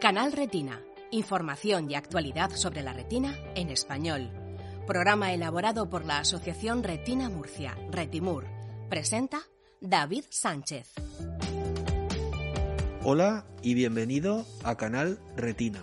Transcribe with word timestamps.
Canal 0.00 0.32
Retina. 0.32 0.82
Información 1.10 1.90
y 1.90 1.94
actualidad 1.94 2.50
sobre 2.50 2.82
la 2.82 2.92
retina 2.92 3.34
en 3.54 3.70
español. 3.70 4.30
Programa 4.86 5.32
elaborado 5.32 5.88
por 5.88 6.04
la 6.04 6.18
Asociación 6.18 6.82
Retina 6.82 7.30
Murcia, 7.30 7.78
Retimur. 7.90 8.44
Presenta 8.90 9.40
David 9.80 10.24
Sánchez. 10.28 10.92
Hola 13.04 13.46
y 13.62 13.72
bienvenido 13.72 14.44
a 14.64 14.76
Canal 14.76 15.18
Retina. 15.34 15.82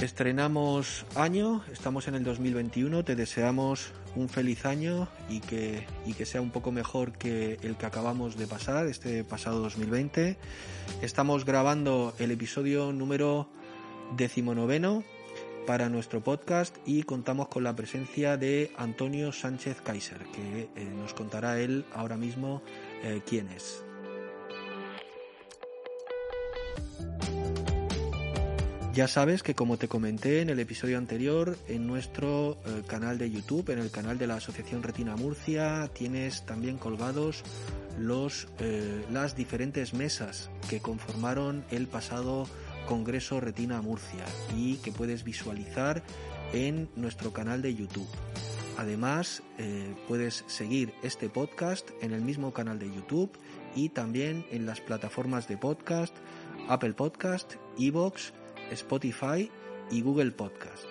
Estrenamos 0.00 1.04
año, 1.16 1.64
estamos 1.72 2.06
en 2.06 2.14
el 2.14 2.22
2021, 2.22 3.04
te 3.04 3.16
deseamos 3.16 3.92
un 4.16 4.28
feliz 4.28 4.64
año 4.66 5.08
y 5.28 5.40
que, 5.40 5.86
y 6.06 6.14
que 6.14 6.26
sea 6.26 6.40
un 6.40 6.50
poco 6.50 6.72
mejor 6.72 7.12
que 7.12 7.58
el 7.62 7.76
que 7.76 7.86
acabamos 7.86 8.36
de 8.36 8.46
pasar, 8.46 8.86
este 8.86 9.24
pasado 9.24 9.60
2020. 9.60 10.36
Estamos 11.02 11.44
grabando 11.44 12.14
el 12.18 12.30
episodio 12.30 12.92
número 12.92 13.48
decimonoveno 14.16 15.04
para 15.66 15.88
nuestro 15.88 16.20
podcast 16.22 16.76
y 16.84 17.04
contamos 17.04 17.48
con 17.48 17.64
la 17.64 17.74
presencia 17.76 18.36
de 18.36 18.72
Antonio 18.76 19.32
Sánchez 19.32 19.80
Kaiser, 19.80 20.18
que 20.34 20.68
eh, 20.74 20.84
nos 20.96 21.14
contará 21.14 21.60
él 21.60 21.84
ahora 21.94 22.16
mismo 22.16 22.62
eh, 23.02 23.22
quién 23.26 23.48
es. 23.48 23.84
Ya 28.92 29.08
sabes 29.08 29.42
que 29.42 29.54
como 29.54 29.78
te 29.78 29.88
comenté 29.88 30.42
en 30.42 30.50
el 30.50 30.60
episodio 30.60 30.98
anterior, 30.98 31.56
en 31.66 31.86
nuestro 31.86 32.58
eh, 32.66 32.82
canal 32.86 33.16
de 33.16 33.30
YouTube, 33.30 33.70
en 33.70 33.78
el 33.78 33.90
canal 33.90 34.18
de 34.18 34.26
la 34.26 34.34
Asociación 34.34 34.82
Retina 34.82 35.16
Murcia, 35.16 35.88
tienes 35.94 36.44
también 36.44 36.76
colgados 36.76 37.42
los, 37.98 38.48
eh, 38.58 39.02
las 39.10 39.34
diferentes 39.34 39.94
mesas 39.94 40.50
que 40.68 40.80
conformaron 40.80 41.64
el 41.70 41.88
pasado 41.88 42.46
Congreso 42.86 43.40
Retina 43.40 43.80
Murcia 43.80 44.26
y 44.58 44.76
que 44.76 44.92
puedes 44.92 45.24
visualizar 45.24 46.02
en 46.52 46.90
nuestro 46.94 47.32
canal 47.32 47.62
de 47.62 47.74
YouTube. 47.74 48.08
Además, 48.76 49.42
eh, 49.56 49.94
puedes 50.06 50.44
seguir 50.48 50.92
este 51.02 51.30
podcast 51.30 51.88
en 52.02 52.12
el 52.12 52.20
mismo 52.20 52.52
canal 52.52 52.78
de 52.78 52.92
YouTube 52.92 53.30
y 53.74 53.88
también 53.88 54.44
en 54.50 54.66
las 54.66 54.82
plataformas 54.82 55.48
de 55.48 55.56
podcast, 55.56 56.14
Apple 56.68 56.92
Podcast, 56.92 57.54
Evox, 57.78 58.34
Spotify 58.72 59.50
y 59.90 60.02
Google 60.02 60.32
Podcast. 60.32 60.84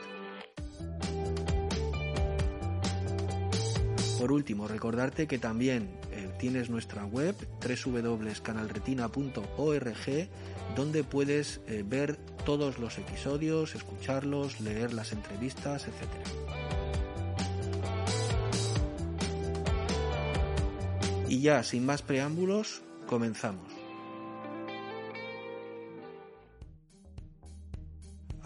Por 4.19 4.31
último, 4.31 4.67
recordarte 4.67 5.27
que 5.27 5.37
también 5.39 5.89
eh, 6.11 6.29
tienes 6.37 6.69
nuestra 6.69 7.05
web 7.05 7.35
www.canalretina.org 7.59 10.29
donde 10.75 11.03
puedes 11.03 11.61
eh, 11.67 11.83
ver 11.83 12.17
todos 12.45 12.77
los 12.77 12.99
episodios, 12.99 13.73
escucharlos, 13.73 14.61
leer 14.61 14.93
las 14.93 15.11
entrevistas, 15.11 15.87
etc. 15.87 16.07
Y 21.27 21.41
ya, 21.41 21.63
sin 21.63 21.83
más 21.85 22.03
preámbulos, 22.03 22.83
comenzamos. 23.07 23.80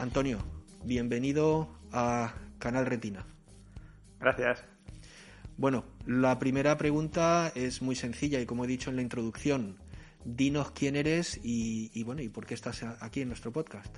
Antonio, 0.05 0.37
bienvenido 0.83 1.67
a 1.91 2.35
Canal 2.59 2.85
Retina. 2.85 3.25
Gracias. 4.19 4.63
Bueno, 5.57 5.83
la 6.05 6.37
primera 6.37 6.77
pregunta 6.77 7.51
es 7.55 7.81
muy 7.81 7.95
sencilla 7.95 8.39
y 8.39 8.45
como 8.45 8.65
he 8.65 8.67
dicho 8.67 8.91
en 8.91 8.97
la 8.97 9.01
introducción, 9.01 9.79
dinos 10.23 10.69
quién 10.69 10.95
eres 10.95 11.39
y, 11.43 12.03
bueno 12.03 12.21
y 12.21 12.29
por 12.29 12.45
qué 12.45 12.53
estás 12.53 12.83
aquí 13.01 13.21
en 13.21 13.29
nuestro 13.29 13.51
podcast. 13.51 13.97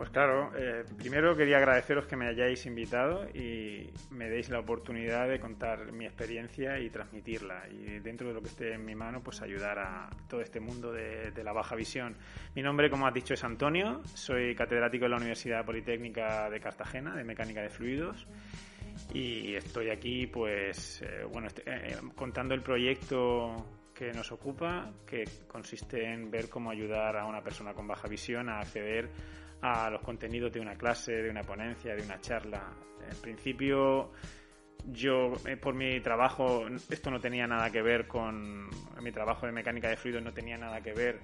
Pues 0.00 0.08
claro, 0.08 0.50
eh, 0.56 0.82
primero 0.96 1.36
quería 1.36 1.58
agradeceros 1.58 2.06
que 2.06 2.16
me 2.16 2.26
hayáis 2.26 2.64
invitado 2.64 3.28
y 3.34 3.92
me 4.08 4.30
deis 4.30 4.48
la 4.48 4.58
oportunidad 4.58 5.28
de 5.28 5.38
contar 5.38 5.92
mi 5.92 6.06
experiencia 6.06 6.78
y 6.78 6.88
transmitirla. 6.88 7.68
Y 7.68 7.98
dentro 7.98 8.28
de 8.28 8.32
lo 8.32 8.40
que 8.40 8.48
esté 8.48 8.72
en 8.72 8.86
mi 8.86 8.94
mano, 8.94 9.22
pues 9.22 9.42
ayudar 9.42 9.78
a 9.78 10.08
todo 10.26 10.40
este 10.40 10.58
mundo 10.58 10.90
de, 10.90 11.44
la 11.44 11.52
baja 11.52 11.76
visión. 11.76 12.16
Mi 12.54 12.62
nombre, 12.62 12.88
como 12.88 13.06
has 13.06 13.12
dicho, 13.12 13.34
es 13.34 13.44
Antonio. 13.44 14.00
Soy 14.14 14.54
catedrático 14.54 15.04
en 15.04 15.10
la 15.10 15.16
Universidad 15.18 15.66
Politécnica 15.66 16.48
de 16.48 16.60
Cartagena, 16.60 17.14
de 17.14 17.22
Mecánica 17.22 17.60
de 17.60 17.68
Fluidos. 17.68 18.26
Y 19.12 19.54
estoy 19.54 19.90
aquí, 19.90 20.26
pues, 20.26 21.02
eh, 21.02 21.24
bueno, 21.30 21.48
eh, 21.66 21.98
contando 22.14 22.54
el 22.54 22.62
proyecto 22.62 23.66
que 23.92 24.14
nos 24.14 24.32
ocupa, 24.32 24.94
que 25.06 25.24
consiste 25.46 26.10
en 26.10 26.30
ver 26.30 26.48
cómo 26.48 26.70
ayudar 26.70 27.18
a 27.18 27.26
una 27.26 27.42
persona 27.42 27.74
con 27.74 27.86
baja 27.86 28.08
visión 28.08 28.48
a 28.48 28.60
acceder 28.60 29.10
a 29.62 29.90
los 29.90 30.02
contenidos 30.02 30.52
de 30.52 30.60
una 30.60 30.74
clase, 30.74 31.12
de 31.12 31.30
una 31.30 31.42
ponencia, 31.42 31.94
de 31.94 32.02
una 32.02 32.20
charla. 32.20 32.72
En 33.10 33.16
principio, 33.20 34.12
yo 34.86 35.32
eh, 35.46 35.56
por 35.56 35.74
mi 35.74 36.00
trabajo, 36.00 36.66
esto 36.88 37.10
no 37.10 37.20
tenía 37.20 37.46
nada 37.46 37.70
que 37.70 37.82
ver 37.82 38.06
con 38.06 38.68
mi 39.02 39.12
trabajo 39.12 39.46
de 39.46 39.52
mecánica 39.52 39.88
de 39.88 39.96
fluidos, 39.96 40.22
no 40.22 40.32
tenía 40.32 40.56
nada 40.56 40.80
que 40.80 40.92
ver 40.92 41.20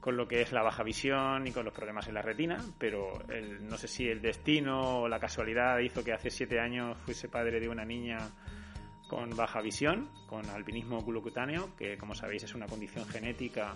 con 0.00 0.16
lo 0.16 0.28
que 0.28 0.40
es 0.40 0.52
la 0.52 0.62
baja 0.62 0.84
visión 0.84 1.46
y 1.48 1.50
con 1.50 1.64
los 1.64 1.74
problemas 1.74 2.06
en 2.06 2.14
la 2.14 2.22
retina, 2.22 2.64
pero 2.78 3.24
no 3.62 3.76
sé 3.76 3.88
si 3.88 4.08
el 4.08 4.22
destino 4.22 5.00
o 5.00 5.08
la 5.08 5.18
casualidad 5.18 5.78
hizo 5.80 6.04
que 6.04 6.12
hace 6.12 6.30
siete 6.30 6.60
años 6.60 6.96
fuese 7.04 7.28
padre 7.28 7.58
de 7.58 7.68
una 7.68 7.84
niña 7.84 8.18
con 9.08 9.30
baja 9.30 9.60
visión, 9.60 10.08
con 10.28 10.46
albinismo 10.46 10.98
oculocutáneo, 10.98 11.74
que 11.76 11.98
como 11.98 12.14
sabéis 12.14 12.44
es 12.44 12.54
una 12.54 12.66
condición 12.66 13.04
genética 13.06 13.74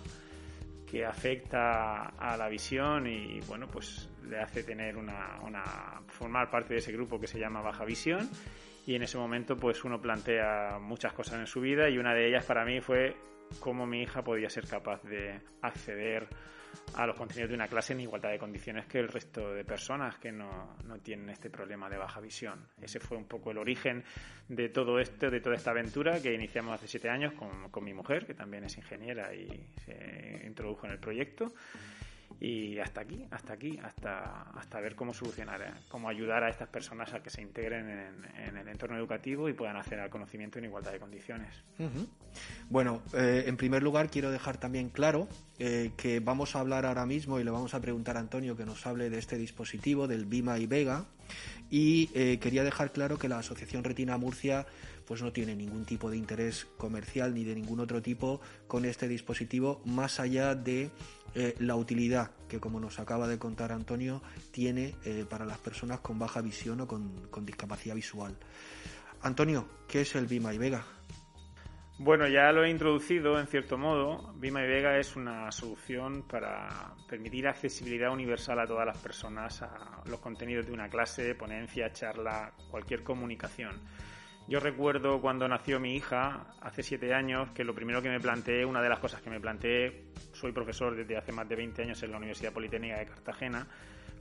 que 0.91 1.05
afecta 1.05 2.07
a 2.17 2.35
la 2.35 2.49
visión 2.49 3.07
y 3.07 3.39
bueno 3.47 3.65
pues 3.67 4.09
le 4.27 4.39
hace 4.39 4.61
tener 4.61 4.97
una, 4.97 6.01
formar 6.07 6.51
parte 6.51 6.73
de 6.73 6.79
ese 6.79 6.91
grupo 6.91 7.17
que 7.17 7.27
se 7.27 7.39
llama 7.39 7.61
baja 7.61 7.85
visión. 7.85 8.29
Y 8.85 8.95
en 8.95 9.03
ese 9.03 9.17
momento 9.17 9.55
pues 9.55 9.85
uno 9.85 10.01
plantea 10.01 10.79
muchas 10.81 11.13
cosas 11.13 11.39
en 11.39 11.47
su 11.47 11.61
vida 11.61 11.89
y 11.89 11.97
una 11.97 12.13
de 12.13 12.27
ellas 12.27 12.43
para 12.43 12.65
mí 12.65 12.81
fue 12.81 13.15
cómo 13.61 13.85
mi 13.85 14.01
hija 14.01 14.21
podía 14.21 14.49
ser 14.49 14.67
capaz 14.67 15.01
de 15.03 15.39
acceder 15.61 16.27
a 16.95 17.05
los 17.05 17.15
contenidos 17.15 17.49
de 17.49 17.55
una 17.55 17.67
clase 17.67 17.93
en 17.93 18.01
igualdad 18.01 18.31
de 18.31 18.39
condiciones 18.39 18.85
que 18.85 18.99
el 18.99 19.07
resto 19.07 19.53
de 19.53 19.63
personas 19.63 20.17
que 20.17 20.31
no, 20.31 20.75
no, 20.85 20.99
tienen 20.99 21.29
este 21.29 21.49
problema 21.49 21.89
de 21.89 21.97
baja 21.97 22.19
visión. 22.19 22.67
Ese 22.81 22.99
fue 22.99 23.17
un 23.17 23.25
poco 23.25 23.51
el 23.51 23.57
origen 23.57 24.03
de 24.47 24.69
todo 24.69 24.99
esto, 24.99 25.29
de 25.29 25.39
toda 25.39 25.55
esta 25.55 25.71
aventura 25.71 26.21
que 26.21 26.33
iniciamos 26.33 26.73
hace 26.73 26.87
siete 26.87 27.09
años 27.09 27.33
con, 27.33 27.69
con 27.69 27.83
mi 27.83 27.93
mujer, 27.93 28.25
que 28.25 28.33
también 28.33 28.63
es 28.65 28.77
ingeniera 28.77 29.33
y 29.33 29.47
se 29.85 30.43
introdujo 30.45 30.85
en 30.85 30.93
el 30.93 30.99
proyecto 30.99 31.51
y 32.39 32.79
hasta 32.79 33.01
aquí, 33.01 33.25
hasta 33.31 33.53
aquí, 33.53 33.79
hasta, 33.83 34.43
hasta 34.53 34.79
ver 34.79 34.95
cómo 34.95 35.13
solucionar, 35.13 35.61
eh, 35.61 35.71
cómo 35.89 36.09
ayudar 36.09 36.43
a 36.43 36.49
estas 36.49 36.69
personas 36.69 37.13
a 37.13 37.21
que 37.21 37.29
se 37.29 37.41
integren 37.41 37.89
en, 37.89 38.57
el 38.57 38.67
entorno 38.67 38.97
educativo 38.97 39.49
y 39.49 39.53
puedan 39.53 39.77
acceder 39.77 39.99
al 39.99 40.09
conocimiento 40.09 40.59
en 40.59 40.65
igualdad 40.65 40.91
de 40.91 40.99
condiciones. 40.99 41.63
Bueno, 42.69 43.01
eh, 43.13 43.43
en 43.47 43.57
primer 43.57 43.83
lugar 43.83 44.09
quiero 44.09 44.31
dejar 44.31 44.57
también 44.57 44.89
claro 44.89 45.27
eh, 45.59 45.91
que 45.97 46.19
vamos 46.19 46.55
a 46.55 46.59
hablar 46.59 46.85
ahora 46.85 47.05
mismo 47.05 47.39
y 47.39 47.43
le 47.43 47.51
vamos 47.51 47.73
a 47.73 47.81
preguntar 47.81 48.17
a 48.17 48.19
Antonio 48.19 48.55
que 48.55 48.65
nos 48.65 48.85
hable 48.87 49.09
de 49.09 49.19
este 49.19 49.37
dispositivo, 49.37 50.07
del 50.07 50.25
Bima 50.25 50.57
y 50.57 50.67
Vega, 50.67 51.05
y 51.69 52.07
quería 52.39 52.65
dejar 52.65 52.91
claro 52.91 53.17
que 53.17 53.29
la 53.29 53.39
Asociación 53.39 53.85
Retina 53.85 54.17
Murcia 54.17 54.65
pues 55.11 55.21
no 55.21 55.33
tiene 55.33 55.57
ningún 55.57 55.83
tipo 55.83 56.09
de 56.09 56.15
interés 56.15 56.69
comercial 56.77 57.33
ni 57.33 57.43
de 57.43 57.53
ningún 57.53 57.81
otro 57.81 58.01
tipo 58.01 58.39
con 58.65 58.85
este 58.85 59.09
dispositivo 59.09 59.81
más 59.83 60.21
allá 60.21 60.55
de 60.55 60.89
eh, 61.35 61.53
la 61.59 61.75
utilidad 61.75 62.31
que, 62.47 62.61
como 62.61 62.79
nos 62.79 62.97
acaba 62.97 63.27
de 63.27 63.37
contar 63.37 63.73
Antonio, 63.73 64.21
tiene 64.51 64.95
eh, 65.03 65.25
para 65.29 65.43
las 65.43 65.57
personas 65.57 65.99
con 65.99 66.17
baja 66.17 66.39
visión 66.39 66.79
o 66.79 66.87
con, 66.87 67.45
discapacidad 67.45 67.93
visual. 67.93 68.37
Antonio, 69.21 69.67
¿qué 69.85 69.99
es 69.99 70.15
el 70.15 70.27
Bima 70.27 70.53
y 70.53 70.57
Vega? 70.57 70.85
Bueno, 71.97 72.25
ya 72.29 72.49
lo 72.53 72.63
he 72.63 72.69
introducido 72.69 73.37
en 73.37 73.47
cierto 73.47 73.77
modo. 73.77 74.33
Bima 74.35 74.63
y 74.63 74.67
Vega 74.69 74.97
es 74.97 75.17
una 75.17 75.51
solución 75.51 76.25
para 76.25 76.95
permitir 77.09 77.49
accesibilidad 77.49 78.13
universal 78.13 78.61
a 78.61 78.65
todas 78.65 78.85
las 78.85 78.97
personas 78.99 79.61
a 79.61 80.03
los 80.05 80.21
contenidos 80.21 80.67
de 80.67 80.71
una 80.71 80.87
clase, 80.87 81.35
ponencia, 81.35 81.91
charla, 81.91 82.53
cualquier 82.69 83.03
comunicación. 83.03 83.81
Yo 84.47 84.59
recuerdo 84.59 85.21
cuando 85.21 85.47
nació 85.47 85.79
mi 85.79 85.95
hija, 85.95 86.47
hace 86.61 86.83
siete 86.83 87.13
años, 87.13 87.51
que 87.51 87.63
lo 87.63 87.73
primero 87.73 88.01
que 88.01 88.09
me 88.09 88.19
planteé, 88.19 88.65
una 88.65 88.81
de 88.81 88.89
las 88.89 88.99
cosas 88.99 89.21
que 89.21 89.29
me 89.29 89.39
planteé, 89.39 90.05
soy 90.33 90.51
profesor 90.51 90.95
desde 90.95 91.17
hace 91.17 91.31
más 91.31 91.47
de 91.47 91.55
20 91.55 91.83
años 91.83 92.03
en 92.03 92.11
la 92.11 92.17
Universidad 92.17 92.51
Politécnica 92.51 92.99
de 92.99 93.05
Cartagena, 93.05 93.67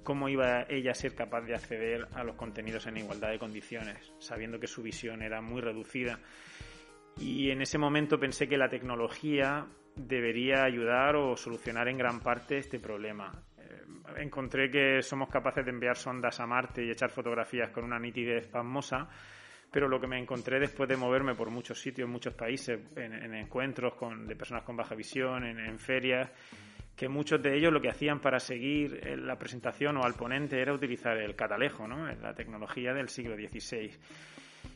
cómo 0.03 0.29
iba 0.29 0.63
ella 0.69 0.93
a 0.93 0.95
ser 0.95 1.15
capaz 1.15 1.43
de 1.43 1.55
acceder 1.55 2.07
a 2.15 2.25
los 2.25 2.37
contenidos 2.37 2.87
en 2.87 2.99
igualdad 2.99 3.31
de 3.31 3.39
condiciones, 3.39 4.13
sabiendo 4.19 4.61
que 4.61 4.67
su 4.67 4.83
visión 4.83 5.23
era 5.23 5.41
muy 5.41 5.61
reducida. 5.61 6.21
Y 7.19 7.51
en 7.51 7.63
ese 7.63 7.79
momento 7.79 8.19
pensé 8.19 8.49
que 8.49 8.57
la 8.57 8.69
tecnología 8.69 9.67
debería 9.97 10.65
ayudar 10.65 11.17
o 11.17 11.37
solucionar 11.37 11.89
en 11.89 11.99
gran 11.99 12.21
parte 12.21 12.59
este 12.59 12.79
problema. 12.79 13.33
Eh, 13.59 13.83
encontré 14.19 14.71
que 14.71 15.03
somos 15.03 15.29
capaces 15.29 15.65
de 15.65 15.71
enviar 15.71 15.97
sondas 15.97 16.41
a 16.41 16.47
Marte 16.47 16.85
y 16.85 16.91
echar 16.91 17.11
fotografías 17.11 17.71
con 17.71 17.85
una 17.85 17.99
nitidez 17.99 18.47
pasmosa, 18.49 19.09
pero 19.71 19.89
lo 19.89 20.01
que 20.01 20.07
me 20.07 20.19
encontré 20.19 20.59
después 20.59 20.89
de 20.89 20.97
moverme 20.97 21.35
por 21.35 21.51
muchos 21.51 21.81
sitios, 21.81 22.07
en 22.07 22.13
muchos 22.13 22.35
países, 22.35 22.81
en, 22.97 23.35
encuentros 23.35 23.95
con, 23.95 24.27
de 24.27 24.37
personas 24.37 24.65
con 24.65 24.77
baja 24.77 24.95
visión, 24.95 25.45
en, 25.45 25.79
ferias, 25.79 26.31
que 26.97 27.09
muchos 27.09 27.43
de 27.43 27.57
ellos 27.57 27.73
lo 27.73 27.81
que 27.81 27.89
hacían 27.89 28.21
para 28.21 28.41
seguir 28.41 29.01
eh, 29.03 29.17
la 29.17 29.39
presentación 29.39 29.97
o 29.97 30.05
al 30.05 30.15
ponente 30.15 30.61
era 30.61 30.73
utilizar 30.73 31.17
el 31.17 31.35
catalejo, 31.35 31.87
¿no? 31.87 32.07
la 32.07 32.35
tecnología 32.35 32.93
del 32.93 33.09
siglo 33.09 33.37
XVI. 33.37 33.91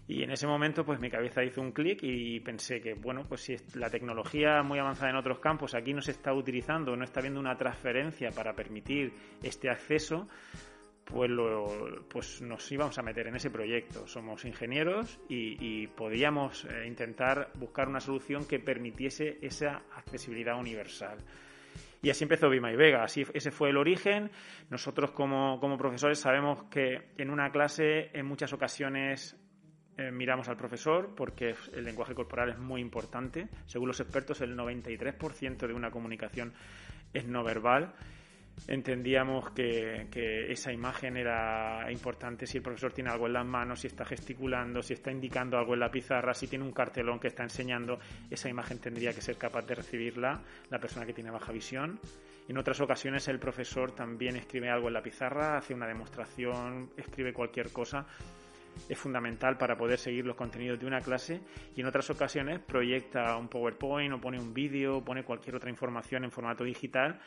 Y 0.06 0.22
en 0.22 0.30
ese 0.30 0.46
momento, 0.46 0.84
pues 0.84 1.00
mi 1.00 1.10
cabeza 1.10 1.42
hizo 1.42 1.62
un 1.62 1.72
clic 1.72 2.00
y 2.02 2.38
pensé 2.40 2.80
que, 2.80 2.94
bueno, 2.94 3.24
pues 3.26 3.40
si 3.40 3.56
la 3.74 3.88
tecnología 3.88 4.62
muy 4.62 4.78
avanzada 4.78 5.10
en 5.10 5.16
otros 5.16 5.38
campos 5.38 5.74
aquí 5.74 5.94
no 5.94 6.02
se 6.02 6.10
está 6.10 6.32
utilizando, 6.34 6.94
no 6.94 7.04
está 7.04 7.20
habiendo 7.20 7.40
una 7.40 7.56
transferencia 7.56 8.30
para 8.30 8.54
permitir 8.54 9.12
este 9.42 9.70
acceso, 9.70 10.28
pues, 11.04 11.30
pues 12.08 12.42
nos 12.42 12.70
íbamos 12.72 12.98
a 12.98 13.02
meter 13.02 13.26
en 13.26 13.36
ese 13.36 13.50
proyecto. 13.50 14.06
Somos 14.06 14.44
ingenieros 14.44 15.18
y, 15.28 15.86
podíamos 15.88 16.64
eh, 16.64 16.86
intentar 16.86 17.50
buscar 17.54 17.88
una 17.88 18.00
solución 18.00 18.46
que 18.46 18.58
permitiese 18.58 19.38
esa 19.42 19.82
accesibilidad 19.94 20.58
universal. 20.58 21.18
Y 22.02 22.10
así 22.10 22.24
empezó 22.24 22.50
Vima 22.50 22.70
y 22.70 22.76
Vega, 22.76 23.02
así, 23.02 23.24
ese 23.32 23.50
fue 23.50 23.70
el 23.70 23.78
origen. 23.78 24.30
Nosotros 24.68 25.12
como, 25.12 25.58
profesores 25.78 26.18
sabemos 26.18 26.64
que 26.64 27.12
en 27.16 27.30
una 27.30 27.50
clase 27.50 28.10
en 28.12 28.26
muchas 28.26 28.52
ocasiones 28.52 29.36
eh, 29.96 30.10
miramos 30.10 30.48
al 30.48 30.56
profesor 30.56 31.14
porque 31.14 31.54
el 31.72 31.84
lenguaje 31.84 32.14
corporal 32.14 32.50
es 32.50 32.58
muy 32.58 32.82
importante. 32.82 33.48
Según 33.64 33.88
los 33.88 34.00
expertos, 34.00 34.42
el 34.42 34.54
93% 34.54 35.66
de 35.66 35.72
una 35.72 35.90
comunicación 35.90 36.52
es 37.14 37.26
no 37.26 37.42
verbal. 37.42 37.94
Entendíamos 38.66 39.50
que, 39.50 40.06
esa 40.50 40.72
imagen 40.72 41.16
era 41.16 41.86
importante 41.90 42.46
si 42.46 42.58
el 42.58 42.62
profesor 42.62 42.92
tiene 42.92 43.10
algo 43.10 43.26
en 43.26 43.34
las 43.34 43.44
manos, 43.44 43.80
si 43.80 43.88
está 43.88 44.04
gesticulando, 44.04 44.82
si 44.82 44.94
está 44.94 45.10
indicando 45.10 45.58
algo 45.58 45.74
en 45.74 45.80
la 45.80 45.90
pizarra, 45.90 46.32
si 46.32 46.46
tiene 46.46 46.64
un 46.64 46.72
cartelón 46.72 47.20
que 47.20 47.28
está 47.28 47.42
enseñando, 47.42 47.98
esa 48.30 48.48
imagen 48.48 48.78
tendría 48.78 49.12
que 49.12 49.20
ser 49.20 49.36
capaz 49.36 49.66
de 49.66 49.74
recibirla 49.74 50.40
la 50.70 50.78
persona 50.78 51.04
que 51.04 51.12
tiene 51.12 51.30
baja 51.30 51.52
visión. 51.52 52.00
En 52.48 52.56
otras 52.56 52.80
ocasiones 52.80 53.28
el 53.28 53.38
profesor 53.38 53.92
también 53.92 54.36
escribe 54.36 54.70
algo 54.70 54.88
en 54.88 54.94
la 54.94 55.02
pizarra, 55.02 55.58
hace 55.58 55.74
una 55.74 55.86
demostración, 55.86 56.90
escribe 56.96 57.32
cualquier 57.32 57.70
cosa 57.70 58.06
es 58.88 58.98
fundamental 58.98 59.56
para 59.56 59.76
poder 59.76 59.98
seguir 59.98 60.26
los 60.26 60.36
contenidos 60.36 60.80
de 60.80 60.86
una 60.86 61.00
clase 61.00 61.40
y 61.76 61.80
en 61.80 61.86
otras 61.86 62.10
ocasiones 62.10 62.60
proyecta 62.60 63.36
un 63.36 63.48
PowerPoint 63.48 64.12
o 64.12 64.20
pone 64.20 64.38
un 64.38 64.52
vídeo, 64.52 65.02
pone 65.04 65.22
cualquier 65.22 65.56
otra 65.56 65.70
información 65.70 66.24
en 66.24 66.30
formato 66.30 66.64
digital 66.64 67.20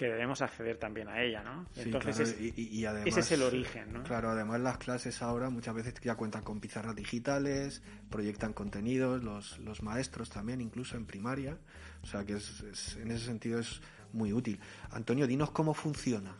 que 0.00 0.06
debemos 0.06 0.40
acceder 0.40 0.78
también 0.78 1.08
a 1.08 1.22
ella, 1.22 1.42
¿no? 1.42 1.66
Entonces 1.76 2.34
y, 2.40 2.86
además, 2.86 3.06
ese 3.06 3.20
es 3.20 3.32
el 3.32 3.42
origen, 3.42 3.92
¿no? 3.92 4.02
Claro, 4.02 4.30
además 4.30 4.58
las 4.62 4.78
clases 4.78 5.20
ahora 5.20 5.50
muchas 5.50 5.74
veces 5.74 5.92
ya 6.00 6.14
cuentan 6.14 6.42
con 6.42 6.58
pizarras 6.58 6.96
digitales, 6.96 7.82
proyectan 8.08 8.54
contenidos, 8.54 9.22
los, 9.22 9.58
los 9.58 9.82
maestros 9.82 10.30
también, 10.30 10.62
incluso 10.62 10.96
en 10.96 11.04
primaria, 11.04 11.58
o 12.02 12.06
sea 12.06 12.24
que 12.24 12.36
es, 12.36 12.96
en 12.98 13.10
ese 13.10 13.26
sentido 13.26 13.58
es 13.58 13.82
muy 14.14 14.32
útil. 14.32 14.58
Antonio, 14.92 15.26
dinos 15.26 15.50
cómo 15.50 15.74
funciona. 15.74 16.34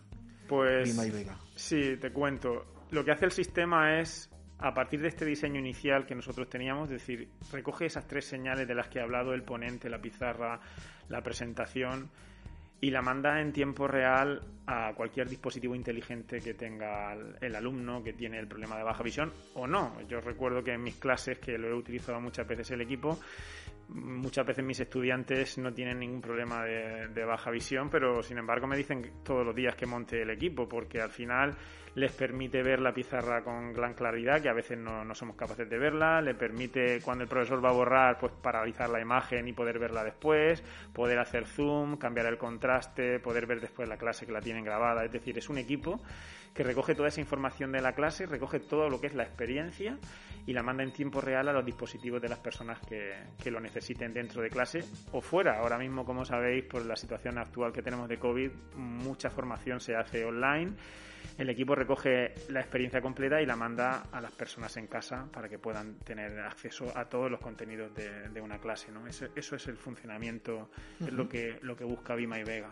Pues 0.49 0.97
Vega. 1.13 1.39
sí, 1.55 1.99
te 2.01 2.11
cuento. 2.13 2.87
Lo 2.93 3.05
que 3.05 3.13
hace 3.13 3.27
el 3.27 3.33
sistema 3.33 4.01
es 4.01 4.31
a 4.57 4.73
partir 4.73 5.03
de 5.03 5.09
este 5.09 5.27
diseño 5.27 5.61
inicial 5.61 6.07
que 6.07 6.15
nosotros 6.15 6.49
teníamos, 6.49 6.91
es 6.91 7.07
decir, 7.07 7.29
recoge 7.53 7.85
esas 7.85 8.07
tres 8.07 8.25
señales 8.25 8.67
de 8.67 8.75
las 8.75 8.89
que 8.89 9.01
ha 9.01 9.03
hablado 9.03 9.35
el 9.35 9.43
ponente, 9.43 9.91
la 9.91 10.01
pizarra, 10.01 10.59
la 11.11 11.23
presentación, 11.23 12.09
y 12.81 12.91
la 12.91 13.03
manda 13.03 13.41
en 13.41 13.53
tiempo 13.53 13.87
real 13.87 14.43
a 14.67 14.93
cualquier 14.95 15.29
dispositivo 15.29 15.75
inteligente 15.75 16.41
que 16.41 16.55
tenga 16.55 17.15
el 17.41 17.55
alumno 17.55 18.03
que 18.03 18.13
tiene 18.13 18.39
el 18.39 18.47
problema 18.47 18.77
de 18.77 18.85
baja 18.85 19.03
visión 19.03 19.33
o 19.55 19.67
no. 19.67 20.01
Yo 20.09 20.21
recuerdo 20.21 20.63
que 20.63 20.73
en 20.73 20.83
mis 20.83 20.95
clases, 20.95 21.39
que 21.39 21.59
lo 21.59 21.69
he 21.69 21.75
utilizado 21.75 22.21
muchas 22.21 22.47
veces 22.47 22.71
el 22.71 22.81
equipo, 22.81 23.19
muchas 23.89 24.47
veces 24.47 24.65
mis 24.65 24.81
estudiantes 24.81 25.59
no 25.59 25.73
tienen 25.73 25.99
ningún 25.99 26.21
problema 26.21 26.65
de, 26.65 27.09
de, 27.09 27.25
baja 27.25 27.51
visión, 27.51 27.91
pero 27.91 28.23
sin 28.23 28.39
embargo 28.39 28.67
me 28.67 28.77
dicen 28.77 29.11
todos 29.25 29.45
los 29.45 29.55
días 29.55 29.75
que 29.75 29.87
monte 29.87 30.23
el 30.23 30.31
equipo, 30.31 30.69
porque 30.69 31.01
al 31.01 31.11
final 31.11 31.57
les 31.95 32.13
permite 32.13 32.63
ver 32.63 32.81
la 32.81 32.93
pizarra 32.93 33.43
con 33.43 33.73
gran 33.73 33.95
claridad, 33.95 34.41
que 34.41 34.49
a 34.49 34.53
veces 34.53 34.79
no, 34.79 35.05
no, 35.05 35.15
somos 35.15 35.37
capaces 35.37 35.69
de 35.69 35.79
verla, 35.79 36.21
le 36.21 36.35
permite 36.35 37.01
cuando 37.03 37.25
el 37.25 37.29
profesor 37.29 37.65
va 37.65 37.71
a 37.71 37.73
borrar, 37.73 38.19
pues 38.19 38.33
paralizar 38.41 38.89
la 38.91 39.01
imagen 39.01 39.49
y 39.49 39.53
poder 39.53 39.79
verla 39.79 40.05
después, 40.05 40.63
poder 40.93 41.19
hacer 41.19 41.47
zoom, 41.47 41.97
cambiar 41.97 42.27
el 42.27 42.39
contraste, 42.39 43.19
poder 43.19 43.47
ver 43.47 43.61
después 43.61 43.89
la 43.89 43.97
clase 43.97 44.27
que 44.27 44.33
la 44.33 44.41
tienen 44.41 44.65
grabada, 44.65 45.05
es 45.05 45.13
decir, 45.13 45.37
es 45.39 45.49
un 45.49 45.59
equipo 45.59 46.01
que 46.55 46.63
recoge 46.63 46.95
toda 46.95 47.09
esa 47.09 47.21
información 47.21 47.73
de 47.73 47.81
la 47.81 47.93
clase, 47.93 48.27
recoge 48.27 48.61
todo 48.61 48.89
lo 48.89 49.01
que 49.01 49.07
es 49.07 49.15
la 49.15 49.23
experiencia 49.23 49.99
y 50.47 50.53
la 50.53 50.63
manda 50.63 50.83
en 50.83 50.93
tiempo 50.93 51.21
real 51.21 51.49
a 51.49 51.53
los 51.53 51.65
dispositivos 51.65 52.21
de 52.21 52.29
las 52.29 52.39
personas 52.39 52.79
que, 52.81 53.15
que 53.43 53.51
lo 53.51 53.61
necesiten 53.61 54.13
dentro 54.13 54.43
de 54.43 54.51
clase 54.51 54.81
o 55.13 55.21
fuera. 55.21 55.61
Ahora 55.61 55.79
mismo, 55.79 56.05
como 56.05 56.25
sabéis, 56.25 56.65
por 56.65 56.85
la 56.85 56.97
situación 56.97 57.39
actual 57.39 57.73
que 57.73 57.83
tenemos 57.83 58.09
de 58.09 58.19
COVID, 58.19 58.51
mucha 58.77 59.31
formación 59.31 59.81
se 59.81 59.95
hace 59.95 60.25
online 60.25 60.75
el 61.39 61.49
equipo 61.49 61.75
recoge 61.75 62.35
la 62.51 62.61
experiencia 62.61 63.01
completa 63.01 63.41
y 63.41 63.47
la 63.47 63.57
manda 63.57 64.05
a 64.13 64.21
las 64.21 64.33
personas 64.33 64.77
en 64.77 64.87
casa 64.87 65.27
para 65.33 65.49
que 65.49 65.59
puedan 65.59 65.95
tener 66.01 66.39
acceso 66.41 66.93
a 66.97 67.07
todos 67.07 67.31
los 67.31 67.41
contenidos 67.41 67.93
de, 67.95 68.41
una 68.41 68.59
clase. 68.59 68.93
¿no? 68.93 69.07
Eso, 69.07 69.27
es 69.35 69.67
el 69.67 69.77
funcionamiento, 69.77 70.71
es 71.01 71.13
lo 71.13 71.29
que, 71.29 71.59
lo 71.63 71.77
que 71.77 71.85
busca 71.85 72.15
Vima 72.15 72.39
y 72.39 72.45
Vega. 72.45 72.71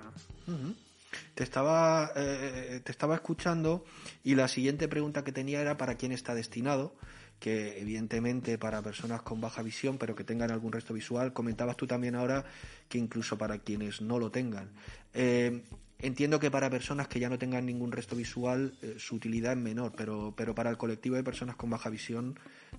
Te 1.35 1.45
estaba, 1.45 2.13
eh, 2.17 2.81
te 2.85 2.93
estaba 2.93 3.15
escuchando 3.15 3.85
y 4.25 4.35
la 4.35 4.49
siguiente 4.49 4.89
pregunta 4.89 5.25
que 5.25 5.33
tenía 5.33 5.61
era 5.61 5.77
para 5.77 5.97
quién 5.97 6.13
está 6.13 6.35
destinado 6.35 6.95
que 7.39 7.81
evidentemente 7.81 8.59
para 8.59 8.83
personas 8.83 9.23
con 9.23 9.41
baja 9.41 9.63
visión 9.63 9.97
pero 9.97 10.17
que 10.17 10.25
tengan 10.25 10.51
algún 10.51 10.73
resto 10.73 10.93
visual, 10.93 11.33
comentabas 11.33 11.77
tú 11.77 11.87
también 11.87 12.17
ahora 12.17 12.45
que 12.89 12.99
incluso 12.99 13.39
para 13.39 13.59
quienes 13.59 14.01
no 14.01 14.19
lo 14.19 14.31
tengan. 14.31 14.71
Eh, 15.15 15.63
Entiendo 16.01 16.39
que 16.39 16.51
para 16.51 16.71
personas 16.71 17.09
que 17.09 17.19
ya 17.19 17.29
no 17.29 17.39
tengan 17.39 17.67
ningún 17.67 17.91
resto 17.91 18.15
visual 18.15 18.73
eh, 18.83 18.95
su 18.99 19.17
utilidad 19.17 19.53
es 19.53 19.59
menor, 19.59 19.93
pero, 19.97 20.33
pero 20.37 20.55
para 20.55 20.71
el 20.71 20.77
colectivo 20.77 21.17
de 21.17 21.25
personas 21.25 21.57
con 21.57 21.71
baja 21.71 21.91
visión 21.91 22.39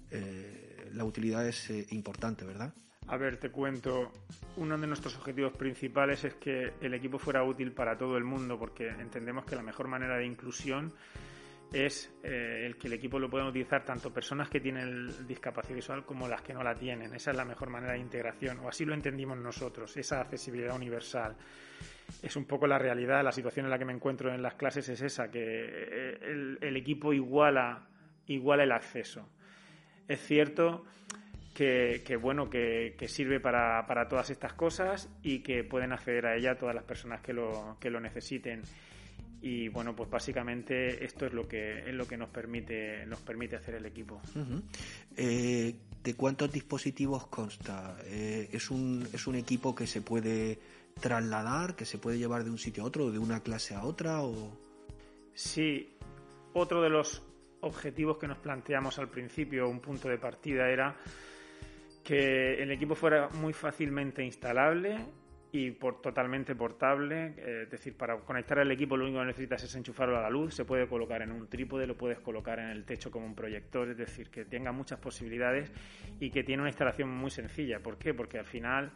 eh, 0.10 0.90
la 0.94 1.04
utilidad 1.04 1.46
es 1.46 1.70
eh, 1.70 1.86
importante, 1.90 2.46
¿verdad? 2.46 2.74
A 3.10 3.18
ver, 3.18 3.38
te 3.38 3.50
cuento, 3.50 4.12
uno 4.58 4.78
de 4.78 4.86
nuestros 4.86 5.18
objetivos 5.18 5.54
principales 5.54 6.24
es 6.24 6.36
que 6.36 6.74
el 6.80 6.94
equipo 6.94 7.18
fuera 7.18 7.44
útil 7.44 7.72
para 7.72 7.98
todo 7.98 8.18
el 8.18 8.24
mundo, 8.24 8.58
porque 8.58 8.88
entendemos 8.88 9.46
que 9.46 9.56
la 9.56 9.64
mejor 9.64 9.88
manera 9.88 10.18
de 10.18 10.26
inclusión 10.26 10.94
es 11.74 12.12
el 12.24 12.78
que 12.78 12.88
el 12.88 12.94
equipo 12.94 13.20
lo 13.20 13.30
puedan 13.30 13.48
utilizar 13.48 13.84
tanto 13.84 14.12
personas 14.12 14.50
que 14.50 14.60
tienen 14.60 15.28
discapacidad 15.28 15.76
visual 15.76 16.06
como 16.06 16.28
las 16.28 16.42
que 16.42 16.54
no 16.54 16.64
la 16.64 16.76
tienen. 16.76 17.14
Esa 17.14 17.32
es 17.32 17.38
la 17.38 17.46
mejor 17.46 17.70
manera 17.70 17.94
de 17.94 18.00
integración, 18.00 18.60
o 18.60 18.70
así 18.70 18.86
lo 18.86 18.94
entendimos 18.94 19.38
nosotros, 19.38 19.96
esa 19.98 20.22
accesibilidad 20.22 20.76
universal 20.76 21.36
es 22.22 22.36
un 22.36 22.46
poco 22.46 22.68
la 22.68 22.78
realidad, 22.78 23.24
la 23.24 23.32
situación 23.32 23.66
en 23.66 23.72
la 23.72 23.80
que 23.80 23.86
me 23.86 23.94
encuentro 23.94 24.34
en 24.34 24.42
las 24.42 24.56
clases 24.56 24.90
es 24.90 25.02
esa, 25.02 25.30
que 25.30 25.40
eh, 25.42 26.58
el, 26.62 26.78
equipo 26.78 27.14
iguala, 27.14 27.88
iguala 28.28 28.64
el 28.64 28.72
acceso. 28.72 29.30
Es 30.08 30.20
cierto 30.22 30.86
que, 31.60 32.16
bueno, 32.16 32.50
que, 32.50 32.96
sirve 33.08 33.40
para, 33.40 33.86
para, 33.86 34.08
todas 34.08 34.30
estas 34.30 34.54
cosas 34.54 35.10
y 35.22 35.40
que 35.40 35.64
pueden 35.64 35.92
acceder 35.92 36.26
a 36.26 36.36
ella 36.38 36.58
todas 36.58 36.74
las 36.74 36.86
personas 36.86 37.22
que 37.22 37.34
lo, 37.34 37.78
que 37.80 37.90
lo 37.90 38.00
necesiten. 38.00 38.62
Y 39.42 39.68
bueno, 39.70 39.96
pues 39.96 40.10
básicamente 40.10 41.04
esto 41.04 41.26
es 41.26 41.34
lo 41.34 41.48
que 41.48 41.80
es 41.80 41.94
lo 41.94 42.06
que 42.06 42.18
nos 42.18 42.30
permite 42.30 43.06
nos 43.06 43.20
permite 43.22 43.56
hacer 43.56 43.76
el 43.76 43.86
equipo. 43.86 44.22
Eh, 45.16 45.76
¿De 46.04 46.14
cuántos 46.14 46.52
dispositivos 46.52 47.28
consta? 47.28 47.98
Eh, 48.06 48.50
¿es, 48.52 48.70
un, 48.70 49.08
¿Es 49.14 49.28
un 49.28 49.36
equipo 49.36 49.74
que 49.74 49.88
se 49.88 50.02
puede 50.02 50.60
trasladar, 51.00 51.76
que 51.76 51.86
se 51.86 51.98
puede 51.98 52.18
llevar 52.18 52.44
de 52.44 52.50
un 52.50 52.58
sitio 52.58 52.84
a 52.84 52.86
otro, 52.88 53.12
de 53.12 53.20
una 53.20 53.42
clase 53.42 53.76
a 53.76 53.84
otra? 53.84 54.22
O... 54.24 54.58
Sí, 55.34 55.98
otro 56.54 56.82
de 56.82 56.90
los 56.90 57.22
objetivos 57.62 58.18
que 58.18 58.28
nos 58.28 58.38
planteamos 58.40 59.00
al 59.00 59.10
principio, 59.10 59.70
un 59.70 59.80
punto 59.80 60.10
de 60.10 60.18
partida, 60.18 60.70
era 60.70 60.98
que 62.10 62.64
el 62.64 62.72
equipo 62.72 62.96
fuera 62.96 63.30
muy 63.30 63.54
fácilmente 63.54 64.24
instalable 64.24 64.98
y 65.52 65.70
por, 65.70 66.02
totalmente 66.02 66.56
portable. 66.56 67.36
Eh, 67.38 67.62
es 67.66 67.70
decir, 67.70 67.96
para 67.96 68.18
conectar 68.22 68.58
al 68.58 68.72
equipo 68.72 68.98
lo 68.98 69.06
único 69.06 69.20
que 69.20 69.28
necesitas 69.28 69.64
es 69.64 69.76
enchufarlo 69.76 70.18
a 70.18 70.22
la 70.24 70.30
luz. 70.32 70.56
Se 70.56 70.66
puede 70.66 70.88
colocar 70.88 71.22
en 71.22 71.32
un 71.32 71.48
trípode, 71.48 71.86
lo 71.86 71.96
puedes 71.96 72.20
colocar 72.20 72.58
en 72.58 72.70
el 72.70 72.84
techo 72.84 73.12
como 73.12 73.28
un 73.28 73.36
proyector. 73.36 73.90
Es 73.90 73.98
decir, 73.98 74.32
que 74.32 74.44
tenga 74.44 74.72
muchas 74.72 75.00
posibilidades 75.00 75.72
y 76.20 76.32
que 76.32 76.44
tiene 76.44 76.64
una 76.64 76.72
instalación 76.72 77.10
muy 77.10 77.30
sencilla. 77.30 77.80
¿Por 77.80 78.00
qué? 78.00 78.16
Porque 78.16 78.40
al 78.40 78.46
final 78.46 78.92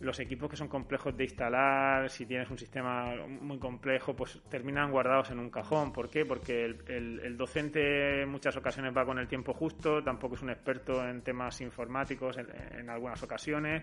los 0.00 0.20
equipos 0.20 0.50
que 0.50 0.56
son 0.56 0.68
complejos 0.68 1.16
de 1.16 1.24
instalar, 1.24 2.10
si 2.10 2.26
tienes 2.26 2.50
un 2.50 2.58
sistema 2.58 3.14
muy 3.26 3.58
complejo, 3.58 4.14
pues 4.14 4.40
terminan 4.48 4.90
guardados 4.90 5.30
en 5.30 5.38
un 5.38 5.50
cajón. 5.50 5.92
¿Por 5.92 6.10
qué? 6.10 6.26
Porque 6.26 6.64
el, 6.64 7.36
docente 7.36 8.22
en 8.22 8.28
muchas 8.28 8.56
ocasiones 8.56 8.94
va 8.96 9.06
con 9.06 9.18
el 9.18 9.26
tiempo 9.26 9.54
justo, 9.54 10.02
tampoco 10.02 10.34
es 10.34 10.42
un 10.42 10.50
experto 10.50 11.06
en 11.06 11.22
temas 11.22 11.60
informáticos 11.60 12.36
en, 12.38 12.90
algunas 12.90 13.22
ocasiones 13.22 13.82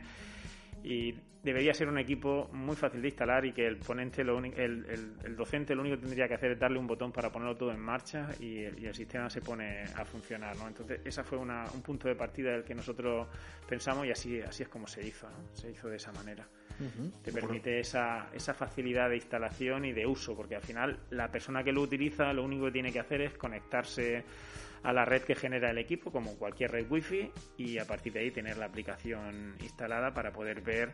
y 0.83 1.15
debería 1.43 1.73
ser 1.73 1.89
un 1.89 1.97
equipo 1.97 2.49
muy 2.53 2.75
fácil 2.75 3.01
de 3.01 3.09
instalar 3.09 3.45
y 3.45 3.51
que 3.51 3.67
el 3.67 3.77
ponente, 3.77 4.23
lo 4.23 4.39
el, 4.39 4.85
el, 5.23 5.35
docente 5.35 5.75
lo 5.75 5.81
único 5.81 5.97
que 5.97 6.03
tendría 6.03 6.27
que 6.27 6.35
hacer 6.35 6.51
es 6.51 6.59
darle 6.59 6.79
un 6.79 6.87
botón 6.87 7.11
para 7.11 7.31
ponerlo 7.31 7.55
todo 7.55 7.71
en 7.71 7.79
marcha 7.79 8.29
y 8.39 8.63
el, 8.63 8.93
sistema 8.95 9.29
se 9.29 9.41
pone 9.41 9.83
a 9.83 10.05
funcionar, 10.05 10.55
¿no? 10.55 10.67
Entonces, 10.67 11.01
esa 11.03 11.23
fue 11.23 11.37
una, 11.37 11.65
un 11.73 11.81
punto 11.81 12.07
de 12.07 12.15
partida 12.15 12.51
del 12.51 12.63
que 12.63 12.73
nosotros 12.73 13.27
pensamos 13.67 14.05
y 14.05 14.11
así, 14.11 14.39
así 14.41 14.63
es 14.63 14.69
como 14.69 14.87
se 14.87 15.05
hizo, 15.05 15.29
¿no? 15.29 15.53
Se 15.53 15.69
hizo 15.69 15.89
de 15.89 15.97
esa 15.97 16.11
manera. 16.13 16.47
Te 17.23 17.31
permite 17.31 17.79
esa, 17.79 18.29
esa 18.33 18.53
facilidad 18.53 19.09
de 19.09 19.15
instalación 19.15 19.85
y 19.85 19.93
de 19.93 20.05
uso, 20.05 20.35
porque 20.35 20.55
al 20.55 20.61
final 20.61 20.99
la 21.11 21.31
persona 21.31 21.63
que 21.63 21.71
lo 21.71 21.81
utiliza 21.81 22.33
lo 22.33 22.43
único 22.43 22.65
que 22.65 22.71
tiene 22.71 22.91
que 22.91 22.99
hacer 22.99 23.21
es 23.21 23.33
conectarse 23.37 24.23
a 24.83 24.91
la 24.91 25.05
red 25.05 25.21
que 25.21 25.35
genera 25.35 25.71
el 25.71 25.77
equipo, 25.77 26.11
como 26.11 26.35
cualquier 26.37 26.71
red 26.71 26.89
wifi, 26.89 27.31
y 27.57 27.77
a 27.77 27.85
partir 27.85 28.13
de 28.13 28.19
ahí 28.19 28.31
tener 28.31 28.57
la 28.57 28.65
aplicación 28.65 29.55
instalada 29.61 30.13
para 30.13 30.33
poder 30.33 30.61
ver 30.61 30.93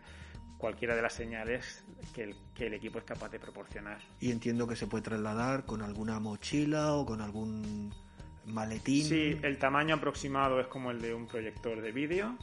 cualquiera 0.57 0.95
de 0.95 1.01
las 1.01 1.13
señales 1.13 1.83
que 2.13 2.24
el, 2.24 2.36
que 2.53 2.67
el 2.67 2.74
equipo 2.74 3.00
es 3.00 3.05
capaz 3.05 3.29
de 3.29 3.39
proporcionar. 3.39 4.00
Y 4.19 4.29
entiendo 4.31 4.67
que 4.67 4.75
se 4.75 4.88
puede 4.88 5.03
trasladar 5.03 5.65
con 5.65 5.81
alguna 5.81 6.19
mochila 6.19 6.93
o 6.93 7.05
con 7.05 7.21
algún 7.21 7.93
maletín. 8.50 9.06
Sí, 9.06 9.38
el 9.41 9.58
tamaño 9.58 9.96
aproximado 9.96 10.60
es 10.60 10.68
como 10.68 10.91
el 10.91 11.01
de 11.01 11.13
un 11.13 11.27
proyector 11.27 11.82
de 11.82 11.91
vídeo. 11.91 12.38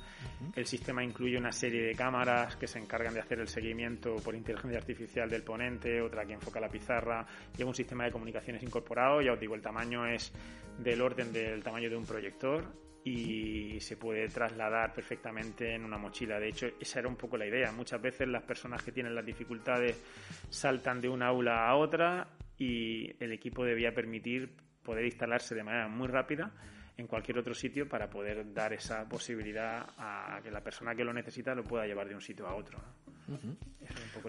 El 0.55 0.67
sistema 0.67 1.03
incluye 1.03 1.39
una 1.39 1.53
serie 1.53 1.83
de 1.83 1.95
cámaras 1.95 2.57
que 2.57 2.67
se 2.67 2.79
encargan 2.79 3.15
de 3.15 3.21
hacer 3.21 3.41
el 3.41 3.49
seguimiento 3.49 4.17
por 4.17 4.35
inteligencia 4.35 4.79
artificial 4.79 5.29
del 5.29 5.43
ponente, 5.43 6.01
otra 6.01 6.25
que 6.27 6.35
enfoca 6.35 6.61
la 6.61 6.69
pizarra. 6.69 7.27
Lleva 7.57 7.71
un 7.71 7.75
sistema 7.75 8.05
de 8.05 8.13
comunicaciones 8.13 8.63
incorporado. 8.63 9.21
Ya 9.23 9.33
os 9.33 9.41
digo, 9.41 9.55
el 9.55 9.63
tamaño 9.63 10.07
es 10.07 10.33
del 10.79 11.01
orden 11.01 11.33
del 11.33 11.63
tamaño 11.63 11.89
de 11.89 11.97
un 11.97 12.05
proyector 12.05 12.65
y 13.05 13.79
se 13.81 13.97
puede 13.97 14.29
trasladar 14.29 14.93
perfectamente 14.93 15.75
en 15.75 15.85
una 15.85 15.97
mochila. 15.97 16.41
De 16.41 16.49
hecho, 16.49 16.67
esa 16.81 16.99
era 16.99 17.09
un 17.09 17.15
poco 17.15 17.37
la 17.37 17.47
idea. 17.47 17.71
Muchas 17.71 18.03
veces 18.03 18.27
las 18.27 18.43
personas 18.43 18.83
que 18.83 18.91
tienen 18.91 19.15
las 19.15 19.25
dificultades 19.25 20.03
saltan 20.51 21.01
de 21.01 21.09
una 21.09 21.29
aula 21.29 21.69
a 21.69 21.77
otra 21.77 22.29
y 22.59 23.13
el 23.23 23.33
equipo 23.33 23.65
debía 23.65 23.95
permitir 23.95 24.55
poder 24.83 25.05
instalarse 25.05 25.55
de 25.55 25.65
manera 25.65 25.89
muy 25.89 26.09
rápida 26.09 26.53
en 26.97 27.07
cualquier 27.07 27.39
otro 27.39 27.55
sitio 27.55 27.89
para 27.89 28.09
poder 28.09 28.53
dar 28.55 28.73
esa 28.73 29.07
posibilidad 29.09 29.87
a 29.99 30.41
que 30.43 30.51
la 30.51 30.63
persona 30.63 30.95
que 30.95 31.05
lo 31.05 31.13
necesita 31.13 31.55
lo 31.55 31.65
pueda 31.65 31.87
llevar 31.87 32.09
de 32.09 32.15
un 32.15 32.21
sitio 32.21 32.47
a 32.47 32.55
otro. 32.55 32.79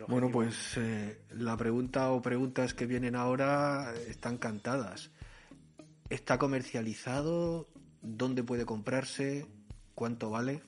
bueno, 0.07 0.29
pues 0.29 0.77
eh, 0.77 1.21
la 1.31 1.55
pregunta 1.55 2.11
o 2.11 2.21
preguntas 2.21 2.73
que 2.73 2.85
vienen 2.85 3.15
ahora 3.15 3.93
están 4.07 4.37
cantadas. 4.37 5.11
¿Está 6.09 6.37
comercializado? 6.37 7.67
¿Dónde 8.01 8.43
puede 8.43 8.65
comprarse? 8.65 9.45
¿Cuánto 9.95 10.29
vale? 10.29 10.61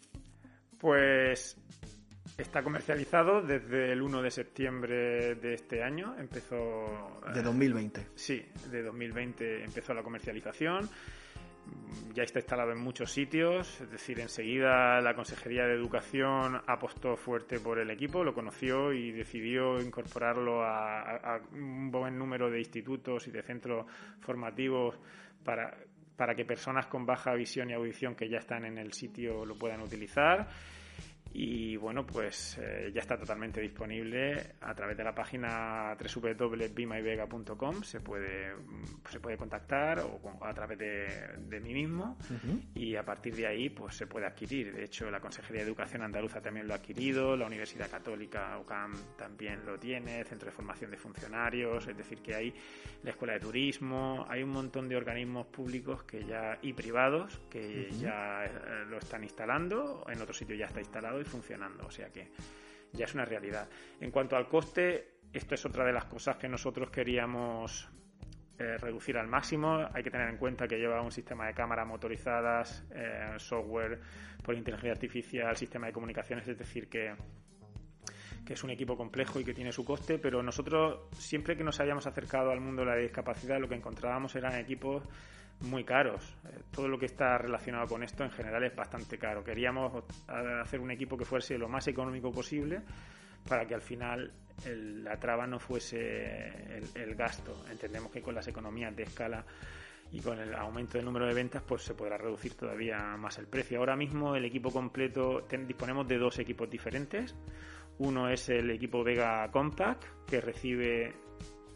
Pues 0.78 1.58
Está 2.40 2.64
comercializado 2.64 3.42
desde 3.42 3.92
el 3.92 4.02
1 4.02 4.22
de 4.22 4.32
septiembre 4.32 5.36
de 5.36 5.56
este 5.56 5.84
año. 5.84 6.16
Empezó. 6.18 7.20
De 7.34 7.42
2020. 7.42 8.08
sí, 8.16 8.42
de 8.72 8.82
2020 8.82 9.66
empezó 9.66 9.94
la 9.94 10.02
comercialización. 10.02 10.90
Ya 12.14 12.24
está 12.24 12.40
instalado 12.40 12.72
en 12.72 12.80
muchos 12.80 13.12
sitios, 13.12 13.82
es 13.82 13.92
decir, 13.92 14.22
enseguida 14.22 15.02
la 15.02 15.14
Consejería 15.14 15.66
de 15.66 15.74
Educación 15.74 16.62
apostó 16.66 17.16
fuerte 17.18 17.60
por 17.60 17.78
el 17.78 17.92
equipo, 17.92 18.24
lo 18.24 18.34
conoció 18.34 18.94
y 18.94 19.12
decidió 19.12 19.80
incorporarlo 19.80 20.64
a, 20.64 21.42
un 21.52 21.92
buen 21.92 22.18
número 22.18 22.50
de 22.50 22.60
institutos 22.60 23.28
y 23.28 23.32
de 23.32 23.44
centros 23.44 23.86
formativos 24.22 24.98
para, 25.44 25.78
para 26.16 26.34
que 26.34 26.46
personas 26.46 26.88
con 26.88 27.06
baja 27.06 27.34
visión 27.34 27.70
y 27.70 27.74
audición 27.74 28.16
que 28.16 28.30
ya 28.30 28.38
están 28.38 28.66
en 28.66 28.80
el 28.80 28.94
sitio 28.94 29.46
lo 29.46 29.56
puedan 29.56 29.82
utilizar 29.82 30.48
y 31.32 31.76
bueno, 31.78 32.06
pues 32.08 32.58
eh, 32.60 32.92
ya 32.94 33.02
está 33.02 33.18
totalmente 33.18 33.62
disponible 33.62 34.56
a 34.62 34.74
través 34.74 34.98
de 34.98 35.04
la 35.04 35.14
página 35.14 35.96
www.bimyvega.com 35.96 37.84
se 37.84 38.00
puede 38.00 38.56
se 39.10 39.20
puede 39.20 39.38
contactar 39.38 40.00
o 40.00 40.20
a 40.44 40.54
través 40.54 40.78
de, 40.80 41.60
mí 41.60 41.74
mismo. 41.74 42.18
Y 42.74 42.96
a 42.96 43.04
partir 43.04 43.36
de 43.36 43.46
ahí 43.46 43.70
pues 43.70 43.96
se 43.96 44.08
puede 44.08 44.26
adquirir. 44.26 44.74
De 44.74 44.86
hecho, 44.86 45.12
la 45.12 45.20
Consejería 45.20 45.62
de 45.62 45.68
Educación 45.68 46.02
Andaluza 46.02 46.42
también 46.42 46.68
lo 46.68 46.74
ha 46.74 46.78
adquirido, 46.78 47.36
la 47.36 47.46
Universidad 47.46 47.90
Católica 47.90 48.58
UCAM 48.60 48.94
también 49.18 49.66
lo 49.66 49.78
tiene, 49.78 50.20
el 50.20 50.26
Centro 50.26 50.48
de 50.48 50.52
Formación 50.52 50.90
de 50.92 50.98
Funcionarios, 50.98 51.88
es 51.88 51.98
decir, 51.98 52.20
que 52.22 52.36
hay 52.36 52.54
la 53.04 53.12
Escuela 53.12 53.34
de 53.34 53.40
Turismo, 53.40 54.26
hay 54.30 54.44
un 54.44 54.50
montón 54.50 54.90
de 54.90 54.96
organismos 54.96 55.48
públicos 55.48 56.04
que 56.04 56.26
ya 56.26 56.58
y 56.62 56.74
privados 56.74 57.40
que 57.50 57.90
ya 57.92 58.46
eh, 58.46 58.86
lo 58.88 58.98
están 58.98 59.24
instalando, 59.24 60.06
en 60.10 60.22
otro 60.22 60.34
sitio 60.34 60.56
ya 60.56 60.66
está 60.66 60.80
instalado 60.80 61.19
y 61.22 61.26
funcionando, 61.26 61.86
o 61.86 61.92
sea 61.92 62.10
que 62.10 62.32
ya 62.94 63.06
es 63.06 63.14
una 63.14 63.26
realidad. 63.26 63.70
En 64.00 64.12
cuanto 64.12 64.36
al 64.36 64.48
coste, 64.48 65.20
esto 65.32 65.56
es 65.56 65.66
otra 65.66 65.86
de 65.86 65.94
las 65.94 66.06
cosas 66.06 66.38
que 66.38 66.48
nosotros 66.48 66.90
queríamos 66.90 67.90
eh, 68.58 68.78
reducir 68.78 69.18
al 69.18 69.28
máximo. 69.28 69.88
Hay 69.94 70.04
que 70.04 70.12
tener 70.12 70.30
en 70.30 70.38
cuenta 70.38 70.68
que 70.68 70.78
lleva 70.78 71.02
un 71.02 71.12
sistema 71.12 71.48
de 71.48 71.54
cámaras 71.54 71.88
motorizadas, 71.88 72.86
eh, 72.94 73.36
software 73.38 74.02
por 74.44 74.56
inteligencia 74.56 74.92
artificial, 74.92 75.56
sistema 75.56 75.88
de 75.88 75.94
comunicaciones, 75.94 76.48
es 76.48 76.58
decir, 76.58 76.90
que, 76.90 77.16
que 78.46 78.54
es 78.54 78.64
un 78.64 78.72
equipo 78.72 78.98
complejo 78.98 79.40
y 79.40 79.46
que 79.46 79.54
tiene 79.54 79.72
su 79.72 79.86
coste, 79.86 80.18
pero 80.18 80.42
nosotros 80.42 81.08
siempre 81.14 81.56
que 81.56 81.64
nos 81.64 81.80
hayamos 81.80 82.08
acercado 82.08 82.52
al 82.52 82.60
mundo 82.60 82.82
de 82.82 82.88
la 82.88 82.96
discapacidad 82.96 83.60
lo 83.60 83.70
que 83.70 83.76
encontrábamos 83.76 84.36
eran 84.36 84.56
equipos 84.56 85.04
muy 85.62 85.84
caros. 85.84 86.36
Eh, 86.46 86.60
todo 86.72 86.88
lo 86.88 86.98
que 86.98 87.06
está 87.06 87.38
relacionado 87.38 87.88
con 87.88 88.04
esto 88.04 88.24
en 88.24 88.32
general 88.32 88.64
es 88.64 88.76
bastante 88.76 89.18
caro. 89.18 89.44
Queríamos 89.44 90.04
hacer 90.28 90.80
un 90.80 90.92
equipo 90.92 91.18
que 91.18 91.26
fuese 91.26 91.58
lo 91.58 91.68
más 91.68 91.88
económico 91.88 92.32
posible 92.32 92.82
para 93.48 93.66
que 93.66 93.76
al 93.76 93.82
final 93.82 94.32
la 94.66 95.18
traba 95.18 95.48
no 95.48 95.60
fuese 95.60 96.82
el, 96.96 97.16
gasto. 97.16 97.66
Entendemos 97.72 98.12
que 98.12 98.22
con 98.22 98.36
las 98.36 98.48
economías 98.48 98.96
de 98.96 99.04
escala 99.04 99.46
y 100.12 100.22
con 100.22 100.40
el 100.40 100.54
aumento 100.56 100.98
del 100.98 101.06
número 101.06 101.28
de 101.28 101.34
ventas 101.34 101.62
pues 101.66 101.84
se 101.84 101.94
podrá 101.94 102.18
reducir 102.18 102.56
todavía 102.56 103.16
más 103.18 103.38
el 103.38 103.48
precio. 103.48 103.80
Ahora 103.80 103.96
mismo 103.96 104.36
el 104.36 104.46
equipo 104.46 104.72
completo 104.72 105.48
disponemos 105.66 106.08
de 106.08 106.18
dos 106.18 106.40
equipos 106.40 106.70
diferentes. 106.70 107.36
Uno 108.00 108.30
es 108.30 108.50
el 108.50 108.70
equipo 108.72 109.04
Vega 109.04 109.50
Compact 109.52 110.04
que 110.26 110.42
recibe 110.42 111.14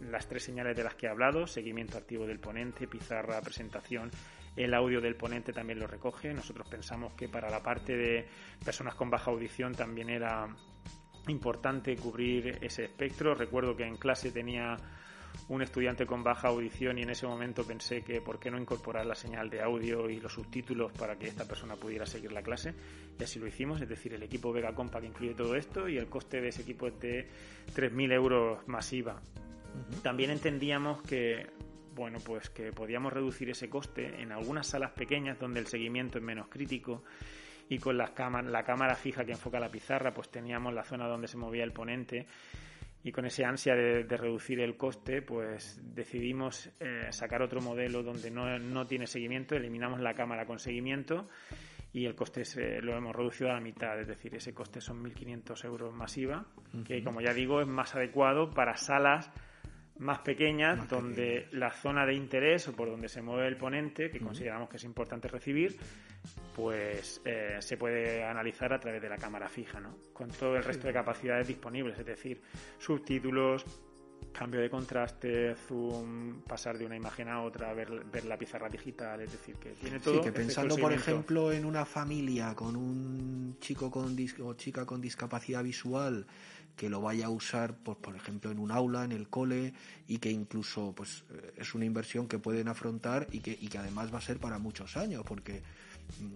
las 0.10 0.28
tres 0.28 0.44
señales 0.44 0.76
de 0.76 0.84
las 0.84 0.96
que 0.96 1.08
he 1.08 1.10
hablado, 1.10 1.48
seguimiento 1.48 1.98
activo 1.98 2.26
del 2.26 2.40
ponente, 2.40 2.88
pizarra, 2.88 3.42
presentación, 3.42 4.12
el 4.56 4.74
audio 4.74 5.02
del 5.02 5.16
ponente 5.16 5.52
también 5.52 5.80
lo 5.80 5.88
recoge. 5.88 6.34
Nosotros 6.34 6.68
pensamos 6.68 7.14
que 7.14 7.28
para 7.28 7.50
la 7.50 7.62
parte 7.62 7.96
de 7.96 8.28
personas 8.64 8.96
con 8.96 9.10
baja 9.10 9.32
audición 9.32 9.74
también 9.74 10.10
era 10.10 10.48
importante 11.28 11.96
cubrir 11.96 12.60
ese 12.62 12.86
espectro. 12.86 13.34
Recuerdo 13.34 13.76
que 13.76 13.86
en 13.86 13.98
clase 13.98 14.32
tenía 14.32 14.78
un 15.50 15.62
estudiante 15.62 16.06
con 16.06 16.24
baja 16.24 16.50
audición 16.50 16.98
y 16.98 17.02
en 17.02 17.10
ese 17.10 17.26
momento 17.26 17.66
pensé 17.66 18.04
que 18.04 18.22
por 18.22 18.40
qué 18.40 18.52
no 18.52 18.60
incorporar 18.60 19.06
la 19.06 19.16
señal 19.16 19.50
de 19.50 19.62
audio 19.62 20.10
y 20.10 20.20
los 20.20 20.34
subtítulos 20.34 20.92
para 20.92 21.18
que 21.18 21.28
esta 21.28 21.46
persona 21.46 21.76
pudiera 21.76 22.06
seguir 22.06 22.32
la 22.32 22.44
clase 22.44 22.74
y 23.20 23.24
así 23.24 23.40
lo 23.40 23.48
hicimos, 23.48 23.82
es 23.82 23.90
decir, 23.90 24.14
el 24.14 24.24
equipo 24.24 24.54
Vega 24.54 24.74
Compact 24.74 25.06
incluye 25.06 25.34
todo 25.34 25.56
esto 25.56 25.88
y 25.88 25.98
el 25.98 26.08
coste 26.08 26.42
de 26.42 26.50
ese 26.50 26.62
equipo 26.62 26.88
es 26.88 27.00
de 27.00 27.28
3.000 27.76 28.14
euros 28.14 28.68
masiva. 28.68 29.22
También 30.02 30.32
entendíamos 30.32 31.02
que 31.04 31.48
bueno, 31.96 32.20
pues 32.26 32.50
que 32.50 32.72
podíamos 32.72 33.14
reducir 33.14 33.50
ese 33.50 33.70
coste 33.70 34.22
en 34.22 34.32
algunas 34.32 34.68
salas 34.68 34.92
pequeñas 34.92 35.40
donde 35.40 35.60
el 35.60 35.68
seguimiento 35.68 36.18
es 36.18 36.24
menos 36.24 36.48
crítico 36.48 37.04
y 37.70 37.78
con 37.80 37.98
las 37.98 38.12
la 38.18 38.64
cámara 38.64 38.96
fija 38.96 39.24
que 39.26 39.32
enfoca 39.32 39.60
la 39.60 39.70
pizarra, 39.70 40.14
pues 40.14 40.30
teníamos 40.30 40.74
la 40.74 40.84
zona 40.84 41.08
donde 41.08 41.28
se 41.28 41.38
movía 41.38 41.64
el 41.64 41.72
ponente 41.72 42.26
y 43.04 43.12
con 43.12 43.26
ese 43.26 43.44
ansia 43.44 43.76
de, 43.76 44.04
reducir 44.18 44.60
el 44.62 44.78
coste, 44.78 45.22
pues 45.22 45.80
decidimos 45.94 46.70
eh, 46.80 47.08
sacar 47.12 47.42
otro 47.42 47.62
modelo 47.62 48.02
donde 48.02 48.32
no, 48.32 48.58
no, 48.60 48.88
tiene 48.88 49.08
seguimiento, 49.08 49.56
eliminamos 49.56 50.00
la 50.00 50.14
cámara 50.14 50.46
con 50.46 50.58
seguimiento 50.58 51.28
y 51.92 52.06
el 52.06 52.16
coste 52.16 52.44
lo 52.82 52.96
hemos 52.96 53.16
reducido 53.16 53.50
a 53.50 53.54
la 53.54 53.60
mitad, 53.60 54.00
es 54.00 54.08
decir, 54.08 54.34
ese 54.36 54.54
coste 54.54 54.80
son 54.82 55.04
1.500 55.04 55.66
euros 55.66 55.94
masiva, 55.94 56.46
que 56.88 57.04
como 57.04 57.22
ya 57.22 57.34
digo 57.34 57.62
es 57.62 57.68
más 57.68 57.94
adecuado 57.94 58.50
para 58.50 58.78
salas 58.78 59.30
más 60.00 60.20
pequeñas, 60.20 60.88
donde 60.90 61.48
la 61.52 61.72
zona 61.72 62.06
de 62.06 62.14
interés 62.14 62.68
o 62.68 62.74
por 62.74 62.90
donde 62.90 63.08
se 63.10 63.22
mueve 63.22 63.48
el 63.48 63.58
ponente, 63.58 64.10
que 64.10 64.20
consideramos 64.20 64.70
que 64.70 64.78
es 64.78 64.84
importante 64.84 65.28
recibir, 65.28 65.78
pues 66.56 67.22
eh, 67.26 67.58
se 67.60 67.78
puede 67.78 68.24
analizar 68.24 68.74
a 68.74 68.80
través 68.80 69.02
de 69.02 69.10
la 69.10 69.18
cámara 69.18 69.48
fija, 69.48 69.80
¿no? 69.80 69.98
Con 70.14 70.30
todo 70.30 70.56
el 70.56 70.64
resto 70.64 70.88
de 70.88 70.94
capacidades 70.94 71.48
disponibles, 71.48 71.98
es 72.00 72.06
decir, 72.06 72.42
subtítulos, 72.80 73.66
cambio 74.32 74.62
de 74.62 74.70
contraste, 74.70 75.56
zoom, 75.56 76.42
pasar 76.42 76.78
de 76.78 76.86
una 76.86 76.96
imagen 76.96 77.30
a 77.30 77.42
otra, 77.42 77.74
ver, 77.74 78.06
ver 78.06 78.26
la 78.26 78.38
pizarra 78.38 78.70
digital, 78.70 79.22
es 79.22 79.32
decir, 79.32 79.56
que 79.56 79.72
tiene 79.72 80.00
todo. 80.00 80.16
Sí, 80.16 80.22
que 80.22 80.32
pensando, 80.32 80.76
por 80.78 80.94
ejemplo, 80.94 81.52
en 81.52 81.66
una 81.66 81.86
familia 81.86 82.54
con 82.56 82.76
un 82.76 83.58
chico 83.60 83.92
con 83.92 84.16
o 84.42 84.54
chica 84.56 84.86
con 84.86 85.02
discapacidad 85.02 85.64
visual 85.64 86.26
que 86.76 86.90
lo 86.90 87.02
vaya 87.02 87.28
a 87.28 87.30
usar, 87.30 87.76
pues, 87.76 87.98
por 87.98 88.16
ejemplo, 88.16 88.52
en 88.52 88.60
un 88.60 88.72
aula, 88.72 89.04
en 89.04 89.12
el 89.12 89.30
cole, 89.30 89.74
y 90.08 90.18
que 90.18 90.32
incluso 90.32 90.94
pues, 90.96 91.24
eh, 91.32 91.54
es 91.58 91.76
una 91.76 91.86
inversión 91.86 92.28
que 92.28 92.40
pueden 92.40 92.68
afrontar 92.68 93.28
y 93.32 93.40
que, 93.40 93.52
y 93.52 93.68
que 93.68 93.78
además 93.78 94.14
va 94.14 94.18
a 94.18 94.22
ser 94.22 94.40
para 94.40 94.58
muchos 94.58 94.98
años, 94.98 95.24
porque 95.26 95.62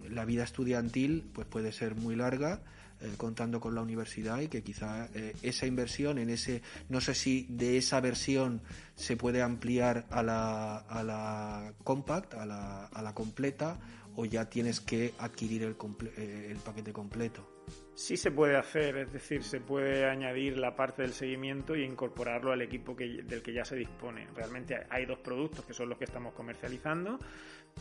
la 0.10 0.26
vida 0.26 0.44
estudiantil 0.44 1.24
pues 1.34 1.48
puede 1.48 1.72
ser 1.72 1.96
muy 1.96 2.16
larga 2.16 2.62
eh, 3.02 3.14
contando 3.18 3.60
con 3.60 3.76
la 3.76 3.82
universidad 3.82 4.40
y 4.40 4.48
que 4.48 4.64
quizá 4.64 5.08
eh, 5.14 5.36
esa 5.44 5.68
inversión 5.68 6.18
en 6.18 6.30
ese 6.30 6.62
no 6.90 7.00
sé 7.00 7.14
si 7.14 7.46
de 7.50 7.78
esa 7.78 8.00
versión 8.02 8.62
se 8.96 9.18
puede 9.18 9.42
ampliar 9.42 10.08
a 10.10 10.24
la, 10.24 10.78
a 10.78 11.04
la 11.04 11.74
compact 11.84 12.34
a 12.34 12.46
la, 12.46 12.86
a 12.86 13.02
la 13.02 13.14
completa 13.14 13.78
o 14.16 14.26
ya 14.26 14.50
tienes 14.50 14.82
que 14.82 15.14
adquirir 15.20 15.64
el, 15.64 15.76
eh, 16.18 16.48
el 16.52 16.58
paquete 16.58 16.92
completo 16.92 17.57
Sí 17.96 18.16
se 18.16 18.30
puede 18.30 18.56
hacer, 18.56 18.96
es 18.98 19.12
decir, 19.12 19.44
se 19.44 19.60
puede 19.60 20.06
añadir 20.06 20.58
la 20.58 20.76
parte 20.76 21.02
del 21.02 21.14
seguimiento 21.14 21.76
y 21.76 21.84
incorporarlo 21.84 22.52
al 22.52 22.62
equipo 22.62 22.96
que, 22.96 23.24
del 23.24 23.42
que 23.42 23.54
ya 23.54 23.66
se 23.66 23.76
dispone. 23.76 24.28
Realmente 24.36 24.86
hay 24.90 25.06
dos 25.08 25.18
productos 25.20 25.66
que 25.66 25.74
son 25.74 25.90
los 25.90 25.98
que 25.98 26.04
estamos 26.04 26.36
comercializando, 26.36 27.18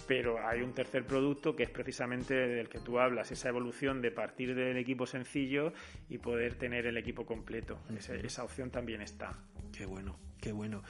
pero 0.06 0.38
hay 0.46 0.62
un 0.62 0.72
tercer 0.72 1.06
producto 1.06 1.54
que 1.54 1.64
es 1.64 1.70
precisamente 1.70 2.34
del 2.34 2.68
que 2.68 2.78
tú 2.78 2.98
hablas, 2.98 3.30
esa 3.30 3.50
evolución 3.50 4.00
de 4.00 4.10
partir 4.10 4.54
del 4.54 4.78
equipo 4.78 5.06
sencillo 5.06 5.72
y 6.08 6.18
poder 6.18 6.54
tener 6.54 6.86
el 6.86 6.96
equipo 6.96 7.26
completo. 7.26 7.78
esa, 7.98 8.42
opción 8.42 8.70
también 8.70 9.02
está. 9.02 9.32
Qué 9.72 9.86
bueno, 9.86 10.18
qué 10.40 10.52
bueno. 10.52 10.82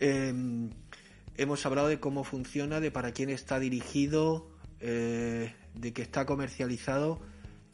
Em, 0.00 0.70
hemos 1.36 1.64
hablado 1.64 1.88
de 1.88 1.98
cómo 1.98 2.24
funciona, 2.24 2.80
de 2.80 2.90
para 2.90 3.12
quién 3.12 3.30
está 3.30 3.58
dirigido, 3.58 4.50
eh, 4.80 5.54
de 5.74 5.92
que 5.92 6.02
está 6.02 6.26
comercializado 6.26 7.20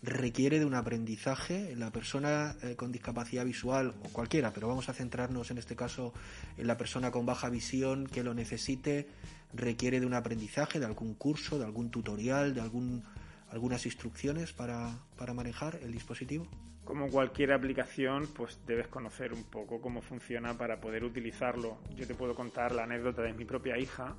requiere 0.03 0.59
de 0.59 0.65
un 0.65 0.75
aprendizaje. 0.75 1.75
La 1.77 1.91
persona 1.91 2.57
eh, 2.63 2.77
con 2.77 2.93
discapacidad 2.93 3.45
visual 3.45 3.95
o 4.05 4.09
cualquiera, 4.09 4.53
pero 4.53 4.69
vamos 4.69 4.89
a 4.89 4.93
centrarnos 4.93 5.51
en 5.51 5.59
este 5.59 5.77
caso 5.77 6.13
en 6.57 6.67
la 6.67 6.77
persona 6.77 7.11
con 7.11 7.25
baja 7.25 7.49
visión 7.49 8.07
que 8.07 8.25
lo 8.25 8.35
necesite, 8.35 9.09
requiere 9.55 10.01
de 10.01 10.07
un 10.07 10.15
aprendizaje, 10.15 10.81
de 10.81 10.87
algún 10.87 11.15
curso, 11.15 11.59
de 11.59 11.65
algún 11.65 11.91
tutorial, 11.91 12.55
de 12.55 12.61
algún, 12.61 13.05
algunas 13.51 13.87
instrucciones 13.87 14.53
para, 14.53 14.99
para 15.17 15.35
manejar 15.35 15.79
el 15.83 15.93
dispositivo. 15.93 16.47
Como 16.85 17.09
cualquier 17.09 17.53
aplicación, 17.53 18.27
pues 18.35 18.59
debes 18.67 18.89
conocer 18.89 19.33
un 19.33 19.45
poco 19.45 19.81
cómo 19.81 20.03
funciona 20.03 20.59
para 20.59 20.81
poder 20.81 21.05
utilizarlo. 21.05 21.79
Yo 21.95 22.09
te 22.09 22.15
puedo 22.17 22.35
contar 22.35 22.73
la 22.73 22.83
anécdota 22.83 23.23
de 23.23 23.33
mi 23.33 23.45
propia 23.45 23.79
hija 23.79 24.17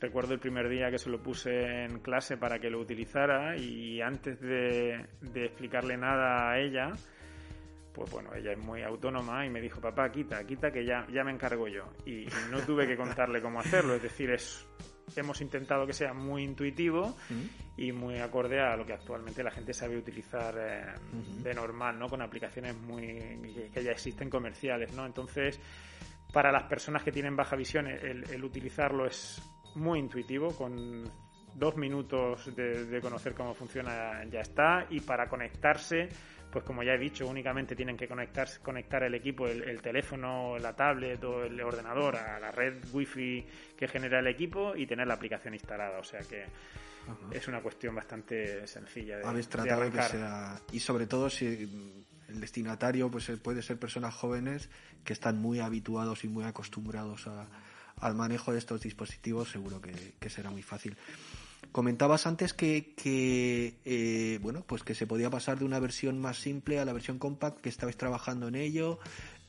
Recuerdo 0.00 0.32
el 0.32 0.40
primer 0.40 0.66
día 0.70 0.90
que 0.90 0.98
se 0.98 1.10
lo 1.10 1.22
puse 1.22 1.84
en 1.84 1.98
clase 1.98 2.38
para 2.38 2.58
que 2.58 2.70
lo 2.70 2.80
utilizara 2.80 3.54
y 3.58 4.00
antes 4.00 4.40
de, 4.40 5.06
explicarle 5.34 5.98
nada 5.98 6.50
a 6.50 6.58
ella, 6.58 6.92
pues 7.92 8.10
bueno, 8.10 8.34
ella 8.34 8.52
es 8.52 8.58
muy 8.58 8.82
autónoma 8.82 9.44
y 9.44 9.50
me 9.50 9.60
dijo, 9.60 9.78
papá, 9.78 10.10
quita, 10.10 10.42
quita 10.46 10.70
que 10.70 10.86
ya, 10.86 11.06
ya 11.12 11.22
me 11.22 11.32
encargo 11.32 11.68
yo. 11.68 11.84
Y, 12.06 12.26
no 12.50 12.60
tuve 12.60 12.86
que 12.86 12.96
contarle 12.96 13.42
cómo 13.42 13.60
hacerlo, 13.60 13.94
es 13.94 14.02
decir, 14.02 14.30
es, 14.30 14.66
hemos 15.16 15.38
intentado 15.42 15.86
que 15.86 15.92
sea 15.92 16.14
muy 16.14 16.44
intuitivo 16.44 17.14
y 17.76 17.92
muy 17.92 18.20
acorde 18.20 18.58
a 18.58 18.76
lo 18.76 18.86
que 18.86 18.94
actualmente 18.94 19.42
la 19.44 19.50
gente 19.50 19.74
sabe 19.74 19.98
utilizar 19.98 20.54
eh, 20.58 20.94
de 21.42 21.52
normal, 21.52 21.98
¿no? 21.98 22.08
Con 22.08 22.22
aplicaciones 22.22 22.74
muy 22.74 23.68
que 23.74 23.84
ya 23.84 23.90
existen 23.90 24.30
comerciales, 24.30 24.94
¿no? 24.94 25.04
Entonces, 25.04 25.60
para 26.32 26.50
las 26.50 26.62
personas 26.62 27.02
que 27.02 27.12
tienen 27.12 27.36
baja 27.36 27.54
visión, 27.54 27.86
el 27.86 28.44
utilizarlo 28.44 29.04
es 29.04 29.42
muy 29.74 29.98
intuitivo, 29.98 30.54
con 30.56 31.04
dos 31.54 31.76
minutos 31.76 32.54
de, 32.54 33.00
conocer 33.00 33.34
cómo 33.34 33.54
funciona 33.54 34.24
ya 34.30 34.40
está. 34.40 34.86
Y 34.90 35.00
para 35.00 35.28
conectarse 35.28 36.08
pues 36.50 36.64
como 36.64 36.82
ya 36.82 36.94
he 36.94 36.98
dicho 36.98 37.26
únicamente 37.28 37.76
tienen 37.76 37.96
que 37.96 38.08
conectarse, 38.08 38.60
conectar 38.60 39.02
el 39.04 39.14
equipo 39.14 39.46
el, 39.46 39.80
teléfono 39.80 40.58
la 40.58 40.74
tablet 40.74 41.22
o 41.22 41.44
el 41.44 41.60
ordenador 41.60 42.16
a 42.16 42.40
la 42.40 42.50
red 42.50 42.82
wifi 42.92 43.46
que 43.76 43.86
genera 43.86 44.18
el 44.18 44.26
equipo 44.26 44.74
y 44.74 44.86
tener 44.86 45.06
la 45.06 45.14
aplicación 45.14 45.54
instalada. 45.54 45.98
O 45.98 46.04
sea 46.04 46.20
que 46.20 46.44
es 47.30 47.48
una 47.48 47.60
cuestión 47.60 47.94
bastante 47.94 48.66
sencilla 48.66 49.18
de, 49.18 49.26
habéis 49.26 49.48
tratado 49.48 49.82
de 49.82 49.90
que 49.90 50.02
sea 50.02 50.60
y 50.72 50.80
sobre 50.80 51.06
todo 51.06 51.30
si 51.30 51.46
el 52.28 52.40
destinatario 52.40 53.10
pues 53.10 53.30
puede 53.42 53.62
ser 53.62 53.78
personas 53.78 54.14
jóvenes 54.14 54.70
que 55.04 55.12
están 55.12 55.38
muy 55.38 55.60
habituados 55.60 56.24
y 56.24 56.28
muy 56.28 56.44
acostumbrados 56.44 57.26
a 57.26 57.48
al 58.00 58.14
manejo 58.14 58.52
de 58.52 58.58
estos 58.58 58.80
dispositivos 58.80 59.50
seguro 59.50 59.80
que, 59.80 60.30
será 60.30 60.50
muy 60.50 60.62
fácil. 60.62 60.96
Comentabas 61.72 62.26
antes 62.26 62.54
que, 62.54 62.94
eh, 63.84 64.38
bueno, 64.42 64.64
pues 64.66 64.82
que 64.82 64.94
se 64.94 65.06
podía 65.06 65.30
pasar 65.30 65.58
de 65.58 65.64
una 65.64 65.78
versión 65.78 66.18
más 66.18 66.38
simple 66.38 66.80
a 66.80 66.84
la 66.84 66.92
versión 66.92 67.18
compact, 67.18 67.60
que 67.60 67.68
estabais 67.68 67.96
trabajando 67.96 68.48
en 68.48 68.54
ello. 68.54 68.98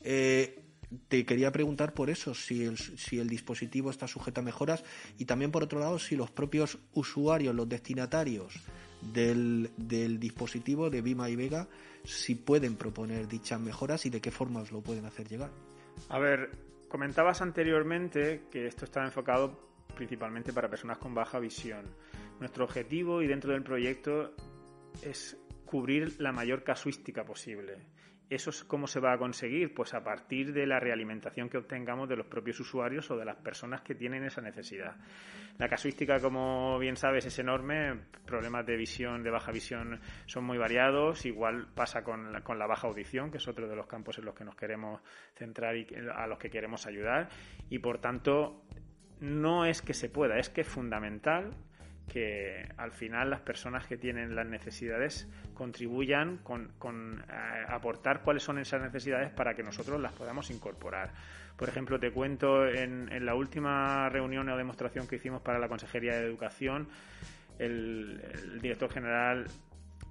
Eh, 0.02 0.62
te 1.08 1.24
quería 1.24 1.50
preguntar 1.50 1.94
por 1.94 2.10
eso, 2.10 2.34
si 2.34 2.64
el, 2.64 2.76
si 2.76 3.18
el 3.18 3.28
dispositivo 3.28 3.90
está 3.90 4.06
sujeto 4.06 4.40
a 4.40 4.44
mejoras 4.44 4.84
y 5.18 5.24
también 5.24 5.50
por 5.50 5.62
otro 5.62 5.80
lado 5.80 5.98
si 5.98 6.16
los 6.16 6.30
propios 6.30 6.78
usuarios, 6.92 7.54
los 7.54 7.68
destinatarios 7.68 8.54
del, 9.00 9.70
del 9.76 10.20
dispositivo 10.20 10.90
de 10.90 11.00
Vima 11.00 11.30
y 11.30 11.36
Vega, 11.36 11.66
si 12.04 12.34
pueden 12.34 12.76
proponer 12.76 13.26
dichas 13.26 13.60
mejoras 13.60 14.04
y 14.06 14.10
de 14.10 14.20
qué 14.20 14.30
forma 14.30 14.60
os 14.60 14.70
lo 14.70 14.82
pueden 14.82 15.06
hacer 15.06 15.28
llegar. 15.28 15.50
A 16.08 16.18
ver, 16.18 16.50
Comentabas 16.92 17.40
anteriormente 17.40 18.42
que 18.50 18.66
esto 18.66 18.84
está 18.84 19.02
enfocado 19.02 19.58
principalmente 19.96 20.52
para 20.52 20.68
personas 20.68 20.98
con 20.98 21.14
baja 21.14 21.38
visión. 21.38 21.86
Nuestro 22.38 22.64
objetivo 22.64 23.22
y 23.22 23.26
dentro 23.26 23.54
del 23.54 23.62
proyecto 23.62 24.34
es 25.00 25.38
cubrir 25.64 26.20
la 26.20 26.32
mayor 26.32 26.64
casuística 26.64 27.24
posible. 27.24 27.78
¿Eso 28.32 28.48
es 28.48 28.64
cómo 28.64 28.86
se 28.86 28.98
va 28.98 29.12
a 29.12 29.18
conseguir? 29.18 29.74
Pues 29.74 29.92
a 29.92 30.02
partir 30.02 30.54
de 30.54 30.66
la 30.66 30.80
realimentación 30.80 31.50
que 31.50 31.58
obtengamos 31.58 32.08
de 32.08 32.16
los 32.16 32.26
propios 32.26 32.58
usuarios 32.60 33.10
o 33.10 33.16
de 33.18 33.26
las 33.26 33.36
personas 33.36 33.82
que 33.82 33.94
tienen 33.94 34.24
esa 34.24 34.40
necesidad. 34.40 34.96
La 35.58 35.68
casuística, 35.68 36.18
como 36.18 36.78
bien 36.78 36.96
sabes, 36.96 37.26
es 37.26 37.38
enorme. 37.38 38.06
Problemas 38.24 38.64
de 38.64 38.78
visión, 38.78 39.22
de 39.22 39.30
baja 39.30 39.52
visión, 39.52 40.00
son 40.24 40.44
muy 40.44 40.56
variados. 40.56 41.26
Igual 41.26 41.68
pasa 41.74 42.02
con 42.02 42.32
la, 42.32 42.40
con 42.40 42.58
la 42.58 42.66
baja 42.66 42.88
audición, 42.88 43.30
que 43.30 43.36
es 43.36 43.46
otro 43.46 43.68
de 43.68 43.76
los 43.76 43.86
campos 43.86 44.16
en 44.16 44.24
los 44.24 44.34
que 44.34 44.46
nos 44.46 44.56
queremos 44.56 45.02
centrar 45.34 45.76
y 45.76 45.86
a 46.14 46.26
los 46.26 46.38
que 46.38 46.48
queremos 46.48 46.86
ayudar. 46.86 47.28
Y 47.68 47.80
por 47.80 47.98
tanto, 47.98 48.64
no 49.20 49.66
es 49.66 49.82
que 49.82 49.92
se 49.92 50.08
pueda, 50.08 50.38
es 50.38 50.48
que 50.48 50.62
es 50.62 50.68
fundamental 50.68 51.54
que 52.08 52.68
al 52.76 52.92
final 52.92 53.30
las 53.30 53.40
personas 53.40 53.86
que 53.86 53.96
tienen 53.96 54.34
las 54.34 54.46
necesidades 54.46 55.28
contribuyan 55.54 56.38
con, 56.38 57.24
eh, 57.28 57.64
aportar 57.68 58.22
cuáles 58.22 58.42
son 58.42 58.58
esas 58.58 58.82
necesidades 58.82 59.30
para 59.30 59.54
que 59.54 59.62
nosotros 59.62 60.00
las 60.00 60.12
podamos 60.12 60.50
incorporar. 60.50 61.12
Por 61.56 61.68
ejemplo, 61.68 61.98
te 61.98 62.10
cuento 62.10 62.66
en, 62.66 63.24
la 63.24 63.34
última 63.34 64.08
reunión 64.08 64.48
o 64.48 64.56
demostración 64.56 65.06
que 65.06 65.16
hicimos 65.16 65.42
para 65.42 65.58
la 65.58 65.68
Consejería 65.68 66.16
de 66.16 66.26
Educación, 66.26 66.88
el, 67.58 68.20
director 68.60 68.90
general 68.90 69.46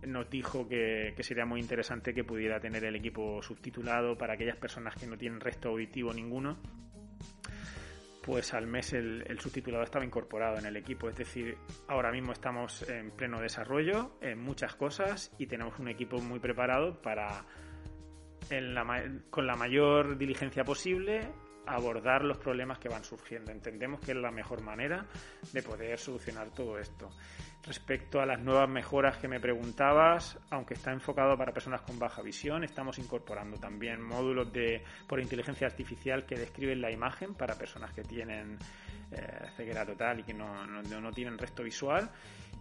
nos 0.05 0.29
dijo 0.29 0.67
que, 0.67 1.13
que, 1.15 1.23
sería 1.23 1.45
muy 1.45 1.59
interesante 1.59 2.13
que 2.13 2.23
pudiera 2.23 2.59
tener 2.59 2.83
el 2.85 2.95
equipo 2.95 3.41
subtitulado 3.43 4.17
para 4.17 4.33
aquellas 4.33 4.55
personas 4.55 4.95
que 4.95 5.05
no 5.05 5.17
tienen 5.17 5.39
resto 5.39 5.69
auditivo 5.69 6.13
ninguno 6.13 6.57
pues 8.21 8.53
al 8.53 8.67
mes 8.67 8.93
el, 8.93 9.39
subtitulado 9.39 9.83
estaba 9.83 10.05
incorporado 10.05 10.57
en 10.57 10.65
el 10.65 10.77
equipo. 10.77 11.09
Es 11.09 11.15
decir, 11.15 11.57
ahora 11.87 12.11
mismo 12.11 12.31
estamos 12.31 12.87
en 12.89 13.11
pleno 13.11 13.41
desarrollo 13.41 14.17
en 14.21 14.39
muchas 14.39 14.75
cosas 14.75 15.31
y 15.37 15.47
tenemos 15.47 15.79
un 15.79 15.87
equipo 15.87 16.19
muy 16.19 16.39
preparado 16.39 17.01
para, 17.01 17.45
con 19.29 19.47
la 19.47 19.55
mayor 19.55 20.17
diligencia 20.17 20.63
posible, 20.63 21.27
abordar 21.71 22.23
los 22.23 22.37
problemas 22.37 22.79
que 22.79 22.89
van 22.89 23.03
surgiendo. 23.03 23.51
Entendemos 23.51 23.99
que 24.01 24.11
es 24.11 24.17
la 24.17 24.31
mejor 24.31 24.61
manera 24.61 25.05
de 25.51 25.63
poder 25.63 25.97
solucionar 25.97 26.49
todo 26.51 26.77
esto. 26.77 27.09
Respecto 27.63 28.19
a 28.19 28.25
las 28.25 28.39
nuevas 28.39 28.67
mejoras 28.67 29.17
que 29.17 29.27
me 29.27 29.39
preguntabas, 29.39 30.37
aunque 30.49 30.73
está 30.73 30.91
enfocado 30.91 31.37
para 31.37 31.53
personas 31.53 31.81
con 31.81 31.99
baja 31.99 32.21
visión, 32.21 32.63
estamos 32.63 32.97
incorporando 32.97 33.57
también 33.57 34.01
módulos 34.01 34.51
de 34.51 34.83
por 35.07 35.19
inteligencia 35.19 35.67
artificial 35.67 36.25
que 36.25 36.35
describen 36.35 36.81
la 36.81 36.91
imagen 36.91 37.35
para 37.35 37.55
personas 37.55 37.93
que 37.93 38.03
tienen 38.03 38.57
eh, 39.11 39.49
ceguera 39.55 39.85
total 39.85 40.21
y 40.21 40.23
que 40.23 40.33
no, 40.33 40.65
no 40.65 41.11
tienen 41.11 41.37
resto 41.37 41.63
visual 41.63 42.09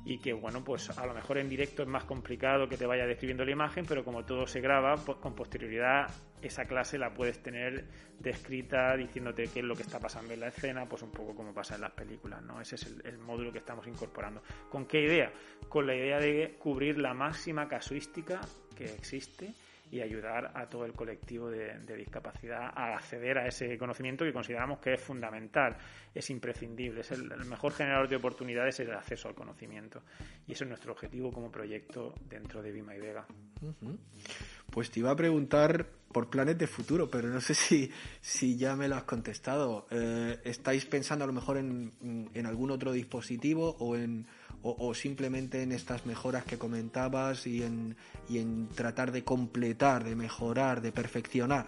y 0.05 0.19
que 0.19 0.33
bueno 0.33 0.65
pues 0.65 0.91
a 0.99 1.07
lo 1.07 1.15
mejor 1.15 1.39
en 1.39 1.49
directo 1.49 1.83
es 1.83 1.89
más 1.89 2.05
complicado 2.05 2.69
que 2.69 2.77
te 2.77 2.87
vaya 2.87 3.07
describiendo 3.07 3.45
la 3.45 3.53
imagen 3.53 3.85
pero 3.87 4.05
como 4.05 4.25
todo 4.25 4.47
se 4.47 4.61
graba 4.61 4.97
pues 4.97 5.19
con 5.19 5.35
posterioridad 5.35 6.11
esa 6.43 6.65
clase 6.65 6.99
la 6.99 7.13
puedes 7.13 7.43
tener 7.43 7.85
descrita 8.19 8.97
diciéndote 8.97 9.49
qué 9.49 9.61
es 9.61 9.65
lo 9.65 9.75
que 9.75 9.83
está 9.83 9.99
pasando 9.99 10.35
en 10.35 10.41
la 10.41 10.49
escena 10.49 10.87
pues 10.89 11.03
un 11.03 11.11
poco 11.11 11.35
como 11.35 11.55
pasa 11.55 11.75
en 11.75 11.83
las 11.83 11.93
películas 11.93 12.43
no 12.43 12.61
ese 12.61 12.75
es 12.75 12.87
el, 12.87 13.03
el 13.07 13.19
módulo 13.19 13.53
que 13.53 13.59
estamos 13.59 13.87
incorporando. 13.87 14.43
Con 14.71 14.87
qué 14.87 15.03
idea 15.03 15.33
con 15.69 15.87
la 15.87 15.95
idea 15.95 16.19
de 16.19 16.57
cubrir 16.59 16.99
la 16.99 17.15
máxima 17.15 17.69
casuística 17.69 18.41
que 18.77 18.87
existe 18.87 19.55
y 19.91 20.01
ayudar 20.01 20.53
a 20.55 20.69
todo 20.69 20.85
el 20.85 20.93
colectivo 20.93 21.51
de, 21.51 21.79
discapacidad 21.97 22.73
a 22.75 22.97
acceder 22.97 23.39
a 23.39 23.47
ese 23.47 23.77
conocimiento 23.77 24.25
que 24.25 24.33
consideramos 24.33 24.79
que 24.79 24.95
es 24.95 25.01
fundamental, 25.01 25.77
es 26.15 26.31
imprescindible, 26.31 27.01
es 27.01 27.11
el, 27.11 27.29
mejor 27.47 27.73
generador 27.73 28.09
de 28.09 28.17
oportunidades 28.17 28.79
el 28.81 28.93
acceso 28.93 29.29
al 29.29 29.35
conocimiento. 29.35 30.03
Y 30.47 30.53
eso 30.53 30.65
es 30.65 30.69
nuestro 30.69 30.93
objetivo 30.93 31.33
como 31.33 31.51
proyecto 31.51 32.15
dentro 32.29 32.63
de 32.63 32.73
Vima 32.73 32.95
y 32.95 33.01
Vega. 33.01 33.27
Pues 34.71 34.91
te 34.91 35.01
iba 35.01 35.11
a 35.11 35.17
preguntar 35.17 35.87
por 36.13 36.31
planes 36.31 36.57
de 36.59 36.67
futuro, 36.67 37.11
pero 37.11 37.29
no 37.29 37.41
sé 37.41 37.55
si, 37.55 37.91
si 38.21 38.57
ya 38.57 38.77
me 38.77 38.89
lo 38.89 38.97
has 38.97 39.05
contestado. 39.05 39.87
Eh, 39.91 40.39
¿Estáis 40.45 40.87
pensando 40.87 41.25
a 41.25 41.27
lo 41.27 41.33
mejor 41.33 41.59
en, 41.59 42.31
en 42.33 42.47
algún 42.47 42.71
otro 42.71 42.93
dispositivo 42.93 43.77
o 43.79 43.97
en 43.97 44.27
o, 44.63 44.95
simplemente 44.95 45.63
en 45.63 45.73
estas 45.73 46.07
mejoras 46.07 46.45
que 46.45 46.59
comentabas 46.59 47.47
y 47.47 47.63
en, 47.63 47.97
y 48.29 48.39
en 48.39 48.69
tratar 48.69 49.13
de 49.13 49.25
completar, 49.25 50.05
de 50.05 50.15
mejorar, 50.15 50.81
de 50.81 50.93
perfeccionar, 50.93 51.67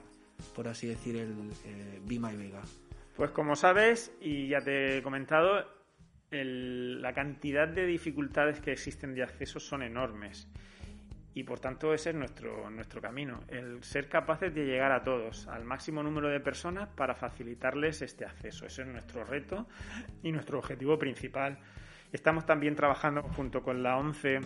por 0.54 0.68
así 0.68 0.86
decir, 0.86 1.16
el 1.16 1.32
eh, 1.64 2.00
Be 2.04 2.18
My 2.18 2.36
Vega? 2.36 2.62
Pues 3.16 3.30
como 3.30 3.56
sabes, 3.56 4.12
y 4.20 4.48
ya 4.48 4.60
te 4.60 4.98
he 4.98 5.02
comentado, 5.02 5.66
la 6.30 7.12
cantidad 7.12 7.68
de 7.68 7.86
dificultades 7.86 8.60
que 8.60 8.72
existen 8.72 9.14
de 9.14 9.22
acceso 9.22 9.60
son 9.60 9.82
enormes. 9.82 10.48
Y 11.34 11.44
por 11.44 11.60
tanto 11.60 11.94
ese 11.94 12.10
es 12.10 12.16
nuestro, 12.16 12.68
nuestro 12.70 13.00
camino, 13.00 13.40
el 13.48 13.82
ser 13.82 14.08
capaces 14.08 14.54
de 14.54 14.66
llegar 14.66 14.92
a 14.92 15.02
todos, 15.02 15.48
al 15.48 15.64
máximo 15.64 16.02
número 16.02 16.28
de 16.28 16.40
personas 16.40 16.88
para 16.90 17.14
facilitarles 17.14 18.02
este 18.02 18.26
acceso. 18.26 18.66
Ese 18.66 18.82
es 18.82 18.88
nuestro 18.88 19.24
reto 19.24 19.66
y 20.22 20.30
nuestro 20.30 20.58
objetivo 20.58 20.98
principal. 20.98 21.58
Estamos 22.12 22.44
también 22.44 22.76
trabajando 22.76 23.22
junto 23.22 23.62
con 23.62 23.82
la 23.82 23.96
11 23.96 24.40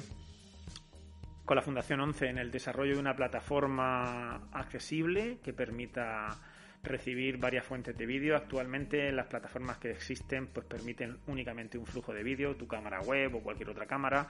con 1.45 1.57
la 1.57 1.63
Fundación 1.63 2.01
11 2.01 2.29
en 2.29 2.39
el 2.39 2.51
desarrollo 2.51 2.95
de 2.95 3.01
una 3.01 3.15
plataforma 3.15 4.49
accesible 4.53 5.39
que 5.43 5.53
permita 5.53 6.37
recibir 6.85 7.39
varias 7.39 7.65
fuentes 7.65 7.97
de 7.97 8.07
vídeo. 8.07 8.37
Actualmente 8.37 9.11
las 9.11 9.27
plataformas 9.27 9.79
que 9.79 9.91
existen 9.91 10.47
pues 10.47 10.67
permiten 10.67 11.19
únicamente 11.27 11.77
un 11.77 11.87
flujo 11.87 12.13
de 12.13 12.23
vídeo, 12.23 12.55
tu 12.55 12.69
cámara 12.69 13.01
web 13.01 13.35
o 13.35 13.41
cualquier 13.41 13.71
otra 13.71 13.87
cámara. 13.87 14.29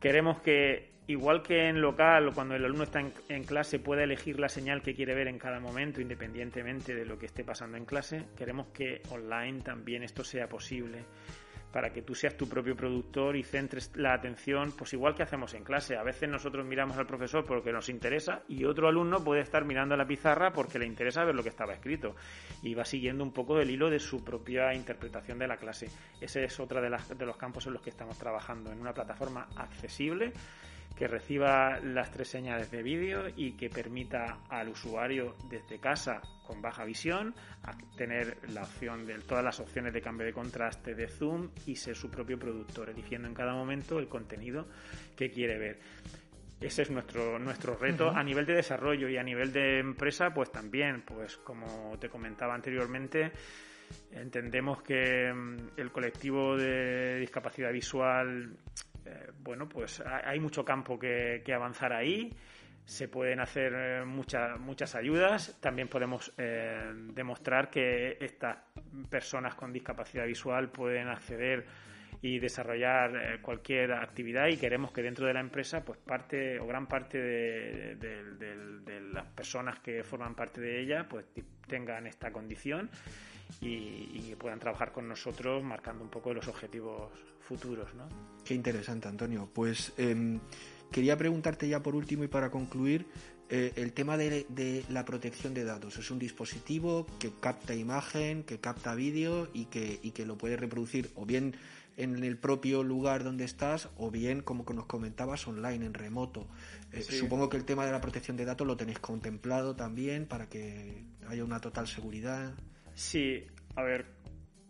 Queremos 0.00 0.40
que, 0.40 0.92
igual 1.06 1.42
que 1.42 1.68
en 1.68 1.82
local 1.82 2.28
o 2.28 2.32
cuando 2.32 2.54
el 2.54 2.64
alumno 2.64 2.84
está 2.84 3.00
en, 3.00 3.44
clase, 3.44 3.78
pueda 3.78 4.04
elegir 4.04 4.38
la 4.38 4.48
señal 4.48 4.80
que 4.80 4.94
quiere 4.94 5.14
ver 5.14 5.28
en 5.28 5.38
cada 5.38 5.60
momento, 5.60 6.00
independientemente 6.00 6.94
de 6.94 7.04
lo 7.04 7.18
que 7.18 7.26
esté 7.26 7.44
pasando 7.44 7.76
en 7.76 7.84
clase, 7.84 8.26
queremos 8.36 8.68
que 8.68 9.02
online 9.10 9.60
también 9.62 10.02
esto 10.02 10.24
sea 10.24 10.48
posible 10.48 11.04
para 11.78 11.92
que 11.92 12.02
tú 12.02 12.12
seas 12.12 12.36
tu 12.36 12.48
propio 12.48 12.74
productor 12.74 13.36
y 13.36 13.44
centres 13.44 13.92
la 13.94 14.12
atención, 14.12 14.72
pues 14.76 14.94
igual 14.94 15.14
que 15.14 15.22
hacemos 15.22 15.54
en 15.54 15.62
clase. 15.62 15.96
A 15.96 16.02
veces 16.02 16.28
nosotros 16.28 16.66
miramos 16.66 16.96
al 16.96 17.06
profesor 17.06 17.44
porque 17.44 17.72
nos 17.72 17.88
interesa 17.88 18.42
y 18.48 18.64
otro 18.64 18.88
alumno 18.88 19.22
puede 19.22 19.42
estar 19.42 19.64
mirando 19.64 19.94
a 19.94 19.96
la 19.96 20.04
pizarra 20.04 20.52
porque 20.52 20.80
le 20.80 20.86
interesa 20.86 21.22
ver 21.22 21.36
lo 21.36 21.44
que 21.44 21.50
estaba 21.50 21.74
escrito 21.74 22.16
y 22.64 22.74
va 22.74 22.84
siguiendo 22.84 23.22
un 23.22 23.30
poco 23.30 23.60
el 23.60 23.70
hilo 23.70 23.90
de 23.90 24.00
su 24.00 24.24
propia 24.24 24.74
interpretación 24.74 25.38
de 25.38 25.46
la 25.46 25.56
clase. 25.56 25.88
Ese 26.20 26.42
es 26.42 26.58
otro 26.58 26.82
de, 26.82 26.90
de 26.90 27.26
los 27.26 27.36
campos 27.36 27.64
en 27.68 27.74
los 27.74 27.82
que 27.82 27.90
estamos 27.90 28.18
trabajando, 28.18 28.72
en 28.72 28.80
una 28.80 28.92
plataforma 28.92 29.46
accesible 29.54 30.32
que 30.98 31.06
reciba 31.06 31.78
las 31.78 32.10
tres 32.10 32.26
señales 32.28 32.72
de 32.72 32.82
vídeo 32.82 33.28
y 33.36 33.52
que 33.52 33.70
permita 33.70 34.40
al 34.48 34.68
usuario 34.68 35.36
desde 35.48 35.78
casa 35.78 36.20
con 36.44 36.60
baja 36.60 36.84
visión 36.84 37.36
tener 37.96 38.36
la 38.48 38.62
opción 38.62 39.06
de 39.06 39.18
todas 39.20 39.44
las 39.44 39.60
opciones 39.60 39.92
de 39.92 40.02
cambio 40.02 40.26
de 40.26 40.32
contraste 40.32 40.96
de 40.96 41.06
zoom 41.06 41.50
y 41.66 41.76
ser 41.76 41.94
su 41.94 42.10
propio 42.10 42.36
productor, 42.36 42.90
eligiendo 42.90 43.28
en 43.28 43.34
cada 43.34 43.52
momento 43.52 44.00
el 44.00 44.08
contenido 44.08 44.66
que 45.16 45.30
quiere 45.30 45.56
ver. 45.56 45.78
Ese 46.60 46.82
es 46.82 46.90
nuestro, 46.90 47.38
nuestro 47.38 47.76
reto 47.76 48.10
a 48.10 48.24
nivel 48.24 48.44
de 48.44 48.54
desarrollo 48.54 49.08
y 49.08 49.16
a 49.16 49.22
nivel 49.22 49.52
de 49.52 49.78
empresa, 49.78 50.34
pues 50.34 50.50
también, 50.50 51.02
pues 51.02 51.36
como 51.36 51.96
te 52.00 52.08
comentaba 52.08 52.56
anteriormente, 52.56 53.30
entendemos 54.10 54.82
que 54.82 55.32
mm, 55.32 55.78
el 55.78 55.92
colectivo 55.92 56.56
de 56.56 57.20
discapacidad 57.20 57.72
visual 57.72 58.56
eh, 59.04 59.30
bueno, 59.40 59.68
pues 59.68 60.00
hay 60.00 60.40
mucho 60.40 60.64
campo 60.64 60.98
que, 60.98 61.42
avanzar 61.54 61.92
ahí. 61.92 62.34
Se 62.84 63.08
pueden 63.08 63.40
hacer 63.40 63.72
eh, 63.76 64.04
muchas 64.04 64.58
muchas 64.58 64.94
ayudas. 64.94 65.58
También 65.60 65.88
podemos 65.88 66.32
eh, 66.38 66.90
demostrar 67.14 67.70
que 67.70 68.16
estas 68.20 68.58
personas 69.10 69.54
con 69.54 69.72
discapacidad 69.72 70.26
visual 70.26 70.70
pueden 70.70 71.08
acceder 71.08 71.66
y 72.20 72.38
desarrollar 72.38 73.40
cualquier 73.42 73.92
actividad 73.92 74.48
y 74.48 74.56
queremos 74.56 74.90
que 74.90 75.02
dentro 75.02 75.26
de 75.26 75.34
la 75.34 75.40
empresa 75.40 75.84
pues 75.84 76.00
parte 76.00 76.58
o 76.58 76.66
gran 76.66 76.88
parte 76.88 77.16
de, 77.18 77.96
las 79.12 79.26
personas 79.26 79.78
que 79.78 80.02
forman 80.02 80.34
parte 80.34 80.60
de 80.60 80.80
ella 80.80 81.06
pues 81.08 81.26
tengan 81.68 82.06
esta 82.06 82.32
condición 82.32 82.90
y, 83.60 84.34
puedan 84.38 84.60
trabajar 84.60 84.92
con 84.92 85.08
nosotros 85.08 85.64
marcando 85.64 86.04
un 86.04 86.10
poco 86.10 86.32
los 86.32 86.46
objetivos 86.46 87.10
futuros. 87.40 87.92
¿no? 87.94 88.08
Qué 88.44 88.54
interesante, 88.54 89.08
Antonio. 89.08 89.48
Pues 89.52 89.92
em, 89.96 90.38
quería 90.92 91.16
preguntarte 91.16 91.68
ya 91.68 91.82
por 91.82 91.96
último 91.96 92.24
y 92.24 92.28
para 92.28 92.50
concluir 92.50 93.06
eh, 93.50 93.72
el 93.76 93.92
tema 93.94 94.16
de, 94.16 94.84
la 94.90 95.04
protección 95.04 95.54
de 95.54 95.64
datos. 95.64 95.98
Es 95.98 96.10
un 96.10 96.18
dispositivo 96.18 97.06
que 97.18 97.32
capta 97.40 97.74
imagen, 97.74 98.44
que 98.44 98.60
capta 98.60 98.94
vídeo 98.94 99.48
y 99.52 99.64
que, 99.66 99.98
y 100.02 100.12
que 100.12 100.26
lo 100.26 100.36
puede 100.36 100.56
reproducir 100.56 101.10
o 101.14 101.24
bien 101.24 101.56
en 101.98 102.22
el 102.22 102.38
propio 102.38 102.84
lugar 102.84 103.24
donde 103.24 103.44
estás 103.44 103.90
o 103.96 104.10
bien, 104.10 104.40
como 104.40 104.64
nos 104.72 104.86
comentabas, 104.86 105.46
online, 105.48 105.84
en 105.84 105.94
remoto. 105.94 106.46
Eh, 106.92 107.02
supongo 107.02 107.48
que 107.48 107.56
el 107.56 107.64
tema 107.64 107.84
de 107.84 107.90
la 107.90 108.00
protección 108.00 108.36
de 108.36 108.44
datos 108.44 108.66
lo 108.66 108.76
tenéis 108.76 109.00
contemplado 109.00 109.74
también 109.74 110.26
para 110.26 110.48
que 110.48 111.04
haya 111.26 111.44
una 111.44 111.60
total 111.60 111.88
seguridad. 111.88 112.54
Sí, 112.94 113.44
a 113.74 113.82
ver, 113.82 114.06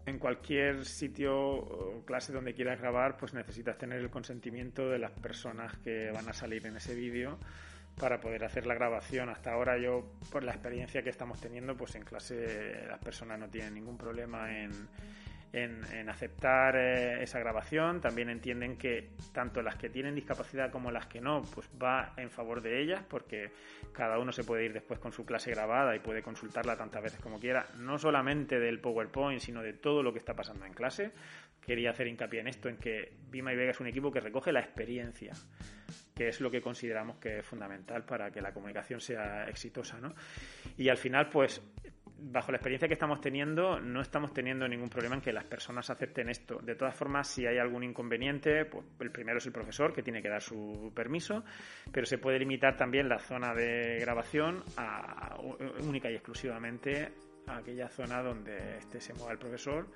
en 0.06 0.18
cualquier 0.18 0.86
sitio 0.86 1.36
o 1.38 2.02
clase 2.06 2.32
donde 2.32 2.54
quieras 2.54 2.80
grabar, 2.80 3.18
pues 3.18 3.34
necesitas 3.34 3.76
tener 3.76 4.00
el 4.00 4.08
consentimiento 4.08 4.88
de 4.88 4.98
las 4.98 5.12
personas 5.12 5.76
que 5.84 6.10
van 6.10 6.30
a 6.30 6.32
salir 6.32 6.66
en 6.66 6.76
ese 6.76 6.94
vídeo 6.94 7.38
para 8.00 8.20
poder 8.20 8.42
hacer 8.44 8.66
la 8.66 8.74
grabación. 8.74 9.28
Hasta 9.28 9.52
ahora 9.52 9.76
yo, 9.76 10.14
por 10.32 10.44
la 10.44 10.52
experiencia 10.52 11.02
que 11.02 11.10
estamos 11.10 11.42
teniendo, 11.42 11.76
pues 11.76 11.94
en 11.94 12.04
clase 12.04 12.86
las 12.88 13.00
personas 13.00 13.38
no 13.38 13.50
tienen 13.50 13.74
ningún 13.74 13.98
problema 13.98 14.58
en, 14.58 14.70
en, 15.52 16.08
aceptar 16.08 16.76
eh, 16.76 17.22
esa 17.22 17.38
grabación. 17.38 18.00
También 18.00 18.28
entienden 18.30 18.76
que 18.76 19.10
tanto 19.32 19.62
las 19.62 19.76
que 19.76 19.88
tienen 19.88 20.14
discapacidad 20.14 20.70
como 20.70 20.90
las 20.90 21.06
que 21.06 21.20
no, 21.20 21.42
pues 21.54 21.68
va 21.82 22.12
en 22.16 22.30
favor 22.30 22.60
de 22.60 22.80
ellas, 22.82 23.02
porque 23.08 23.50
cada 23.92 24.18
uno 24.18 24.32
se 24.32 24.44
puede 24.44 24.64
ir 24.64 24.72
después 24.72 24.98
con 24.98 25.12
su 25.12 25.24
clase 25.24 25.50
grabada 25.50 25.94
y 25.96 26.00
puede 26.00 26.22
consultarla 26.22 26.76
tantas 26.76 27.02
veces 27.02 27.20
como 27.20 27.38
quiera, 27.38 27.66
no 27.78 27.98
solamente 27.98 28.58
del 28.58 28.80
PowerPoint, 28.80 29.40
sino 29.40 29.62
de 29.62 29.72
todo 29.72 30.02
lo 30.02 30.12
que 30.12 30.18
está 30.18 30.34
pasando 30.34 30.64
en 30.66 30.72
clase. 30.72 31.12
Quería 31.60 31.90
hacer 31.90 32.06
hincapié 32.06 32.40
en 32.40 32.48
esto, 32.48 32.68
en 32.68 32.76
que 32.76 33.12
Vima 33.30 33.52
y 33.52 33.56
Vega 33.56 33.72
es 33.72 33.80
un 33.80 33.86
equipo 33.86 34.10
que 34.10 34.20
recoge 34.20 34.52
la 34.52 34.60
experiencia, 34.60 35.34
que 36.14 36.28
es 36.28 36.40
lo 36.40 36.50
que 36.50 36.62
consideramos 36.62 37.18
que 37.18 37.40
es 37.40 37.46
fundamental 37.46 38.04
para 38.04 38.30
que 38.30 38.40
la 38.40 38.52
comunicación 38.52 39.00
sea 39.00 39.48
exitosa, 39.48 40.00
¿no? 40.00 40.14
Y 40.78 40.88
al 40.88 40.96
final, 40.96 41.28
pues 41.28 41.60
bajo 42.18 42.50
la 42.50 42.58
experiencia 42.58 42.88
que 42.88 42.94
estamos 42.94 43.20
teniendo, 43.20 43.78
no 43.80 44.00
estamos 44.00 44.32
teniendo 44.32 44.66
ningún 44.66 44.88
problema 44.88 45.14
en 45.14 45.20
que 45.20 45.32
las 45.32 45.44
personas 45.44 45.88
acepten 45.88 46.28
esto. 46.28 46.58
De 46.60 46.74
todas 46.74 46.94
formas, 46.94 47.28
si 47.28 47.46
hay 47.46 47.58
algún 47.58 47.84
inconveniente, 47.84 48.64
pues 48.64 48.84
el 49.00 49.10
primero 49.10 49.38
es 49.38 49.46
el 49.46 49.52
profesor, 49.52 49.92
que 49.92 50.02
tiene 50.02 50.20
que 50.20 50.28
dar 50.28 50.42
su 50.42 50.92
permiso, 50.94 51.44
pero 51.92 52.06
se 52.06 52.18
puede 52.18 52.38
limitar 52.38 52.76
también 52.76 53.08
la 53.08 53.18
zona 53.18 53.54
de 53.54 53.98
grabación 54.00 54.64
a, 54.76 55.36
única 55.82 56.10
y 56.10 56.14
exclusivamente 56.14 57.12
a 57.46 57.58
aquella 57.58 57.88
zona 57.88 58.22
donde 58.22 58.78
este 58.78 59.00
se 59.00 59.14
mueva 59.14 59.32
el 59.32 59.38
profesor 59.38 59.86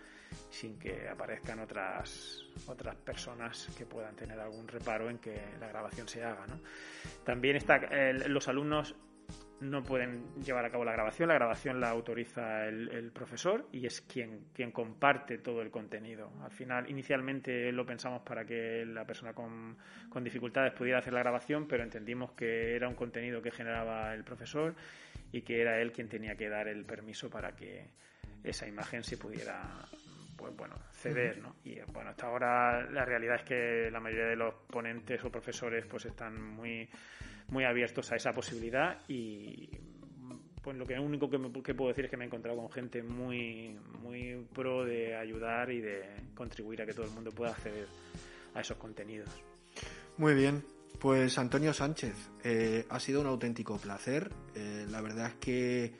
sin 0.49 0.79
que 0.79 1.09
aparezcan 1.11 1.59
otras 1.59 2.47
otras 2.67 2.97
personas 2.97 3.69
que 3.77 3.85
puedan 3.85 4.17
tener 4.17 4.41
algún 4.41 4.67
reparo 4.67 5.11
en 5.11 5.19
que 5.19 5.39
la 5.61 5.69
grabación 5.69 6.09
se 6.09 6.25
haga. 6.25 6.47
También 7.25 7.57
está, 7.57 7.79
los 8.29 8.49
alumnos 8.49 8.95
no 9.63 9.83
pueden 9.83 10.35
llevar 10.43 10.65
a 10.65 10.71
cabo 10.71 10.85
la 10.85 10.93
grabación. 10.93 11.29
La 11.29 11.35
grabación 11.35 11.81
la 11.81 11.91
autoriza 11.91 12.67
el, 12.67 13.11
profesor 13.13 13.69
y 13.73 13.87
es 13.87 14.01
quien, 14.03 14.47
quien 14.53 14.73
comparte 14.73 15.39
todo 15.39 15.63
el 15.63 15.71
contenido. 15.71 16.33
Al 16.43 16.51
final, 16.51 16.91
inicialmente 16.91 17.71
lo 17.73 17.87
pensamos 17.87 18.23
para 18.23 18.45
que 18.45 18.85
la 18.85 19.05
persona 19.05 19.33
con, 19.33 19.77
con 20.09 20.25
dificultades 20.25 20.73
pudiera 20.73 20.99
hacer 20.99 21.13
la 21.13 21.21
grabación, 21.21 21.67
pero 21.67 21.83
entendimos 21.83 22.33
que 22.33 22.75
era 22.75 22.89
un 22.89 22.95
contenido 22.95 23.41
que 23.41 23.51
generaba 23.51 24.15
el 24.15 24.25
profesor 24.25 24.75
y 25.31 25.43
que 25.43 25.61
era 25.61 25.81
él 25.81 25.93
quien 25.93 26.09
tenía 26.09 26.35
que 26.35 26.49
dar 26.49 26.69
el 26.69 26.85
permiso 26.85 27.31
para 27.31 27.55
que 27.55 27.91
esa 28.43 28.67
imagen 28.67 29.03
se 29.05 29.17
pudiera 29.17 29.87
pues 30.37 30.57
bueno, 30.57 30.75
ceder, 30.91 31.39
¿no? 31.39 31.55
Y 31.63 31.79
bueno, 31.93 32.11
hasta 32.11 32.27
ahora 32.27 32.91
la 32.91 33.05
realidad 33.05 33.37
es 33.37 33.43
que 33.45 33.91
la 33.93 34.01
mayoría 34.01 34.27
de 34.27 34.35
los 34.35 34.55
ponentes 34.67 35.23
o 35.25 35.31
profesores 35.31 35.87
pues 35.87 36.07
están 36.07 36.41
muy 36.43 36.89
muy 37.53 37.65
abiertos 37.65 38.11
a 38.11 38.17
esa 38.17 38.33
posibilidad 38.33 38.99
y 39.09 39.69
pues 40.63 40.77
lo 40.77 40.87
que 40.87 40.99
único 40.99 41.29
que, 41.29 41.75
puedo 41.75 41.89
decir 41.89 42.07
es 42.07 42.11
que 42.11 42.17
me 42.17 42.25
he 42.25 42.27
encontrado 42.27 42.57
con 42.57 42.71
gente 42.71 43.03
muy 43.03 43.77
muy 44.01 44.47
pro 44.55 44.85
de 44.85 45.15
ayudar 45.15 45.71
y 45.71 45.81
de 45.81 46.03
contribuir 46.35 46.81
a 46.83 46.87
que 46.87 46.95
todo 46.95 47.05
el 47.05 47.13
mundo 47.13 47.31
pueda 47.31 47.51
acceder 47.51 47.87
a 48.55 48.61
esos 48.61 48.79
contenidos. 48.79 49.29
Muy 50.17 50.35
bien, 50.35 50.63
pues 50.99 51.37
Antonio 51.37 51.75
Sánchez, 51.75 52.15
eh, 52.43 52.87
ha 52.89 53.01
sido 53.01 53.21
un 53.21 53.27
auténtico 53.27 53.77
placer. 53.77 54.31
Eh, 54.55 54.87
la 54.89 55.01
verdad 55.01 55.29
es 55.29 55.35
que 55.35 55.93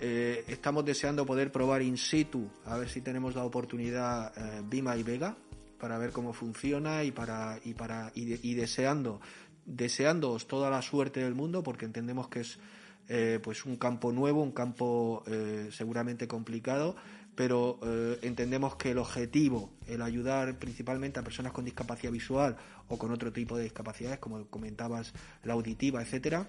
eh, 0.00 0.44
estamos 0.48 0.84
deseando 0.84 1.26
poder 1.26 1.52
probar 1.52 1.82
in 1.82 1.98
situ, 1.98 2.48
a 2.64 2.78
ver 2.78 2.88
si 2.88 3.02
tenemos 3.02 3.34
la 3.34 3.44
oportunidad 3.44 4.32
Bima 4.64 4.96
y 4.96 5.02
Vega 5.02 5.36
para 5.78 5.98
ver 5.98 6.10
cómo 6.10 6.32
funciona 6.32 7.04
y 7.04 7.12
para 7.12 7.58
y 7.64 7.74
para 7.74 8.10
y 8.14 8.54
deseando 8.54 9.20
deseándoos 9.68 10.46
toda 10.46 10.70
la 10.70 10.82
suerte 10.82 11.20
del 11.20 11.34
mundo 11.34 11.62
porque 11.62 11.84
entendemos 11.84 12.28
que 12.28 12.40
es 12.40 12.58
eh, 13.08 13.38
pues 13.42 13.64
un 13.64 13.76
campo 13.76 14.12
nuevo, 14.12 14.42
un 14.42 14.52
campo 14.52 15.22
eh, 15.26 15.68
seguramente 15.70 16.26
complicado, 16.26 16.96
pero 17.34 17.78
eh, 17.82 18.18
entendemos 18.22 18.76
que 18.76 18.90
el 18.90 18.98
objetivo, 18.98 19.70
el 19.86 20.02
ayudar 20.02 20.58
principalmente 20.58 21.20
a 21.20 21.22
personas 21.22 21.52
con 21.52 21.64
discapacidad 21.64 22.12
visual 22.12 22.56
o 22.88 22.98
con 22.98 23.10
otro 23.10 23.32
tipo 23.32 23.56
de 23.56 23.64
discapacidades, 23.64 24.18
como 24.18 24.46
comentabas, 24.48 25.12
la 25.44 25.54
auditiva, 25.54 26.02
etcétera, 26.02 26.48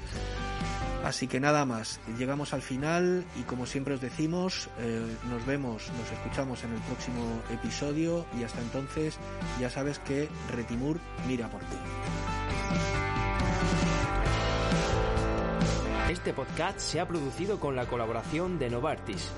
Así 1.03 1.27
que 1.27 1.39
nada 1.39 1.65
más, 1.65 1.99
llegamos 2.17 2.53
al 2.53 2.61
final 2.61 3.25
y 3.39 3.43
como 3.43 3.65
siempre 3.65 3.93
os 3.93 4.01
decimos, 4.01 4.69
eh, 4.79 5.05
nos 5.29 5.45
vemos, 5.45 5.91
nos 5.99 6.11
escuchamos 6.11 6.63
en 6.63 6.73
el 6.73 6.79
próximo 6.81 7.41
episodio 7.51 8.25
y 8.39 8.43
hasta 8.43 8.61
entonces 8.61 9.17
ya 9.59 9.69
sabes 9.69 9.99
que 9.99 10.29
Retimur 10.51 10.99
mira 11.27 11.49
por 11.49 11.61
ti. 11.61 13.24
Este 16.15 16.31
podcast 16.31 16.79
se 16.79 17.01
ha 17.01 17.07
producido 17.09 17.59
con 17.59 17.75
la 17.75 17.87
colaboración 17.87 18.57
de 18.57 18.69
Novartis 18.69 19.29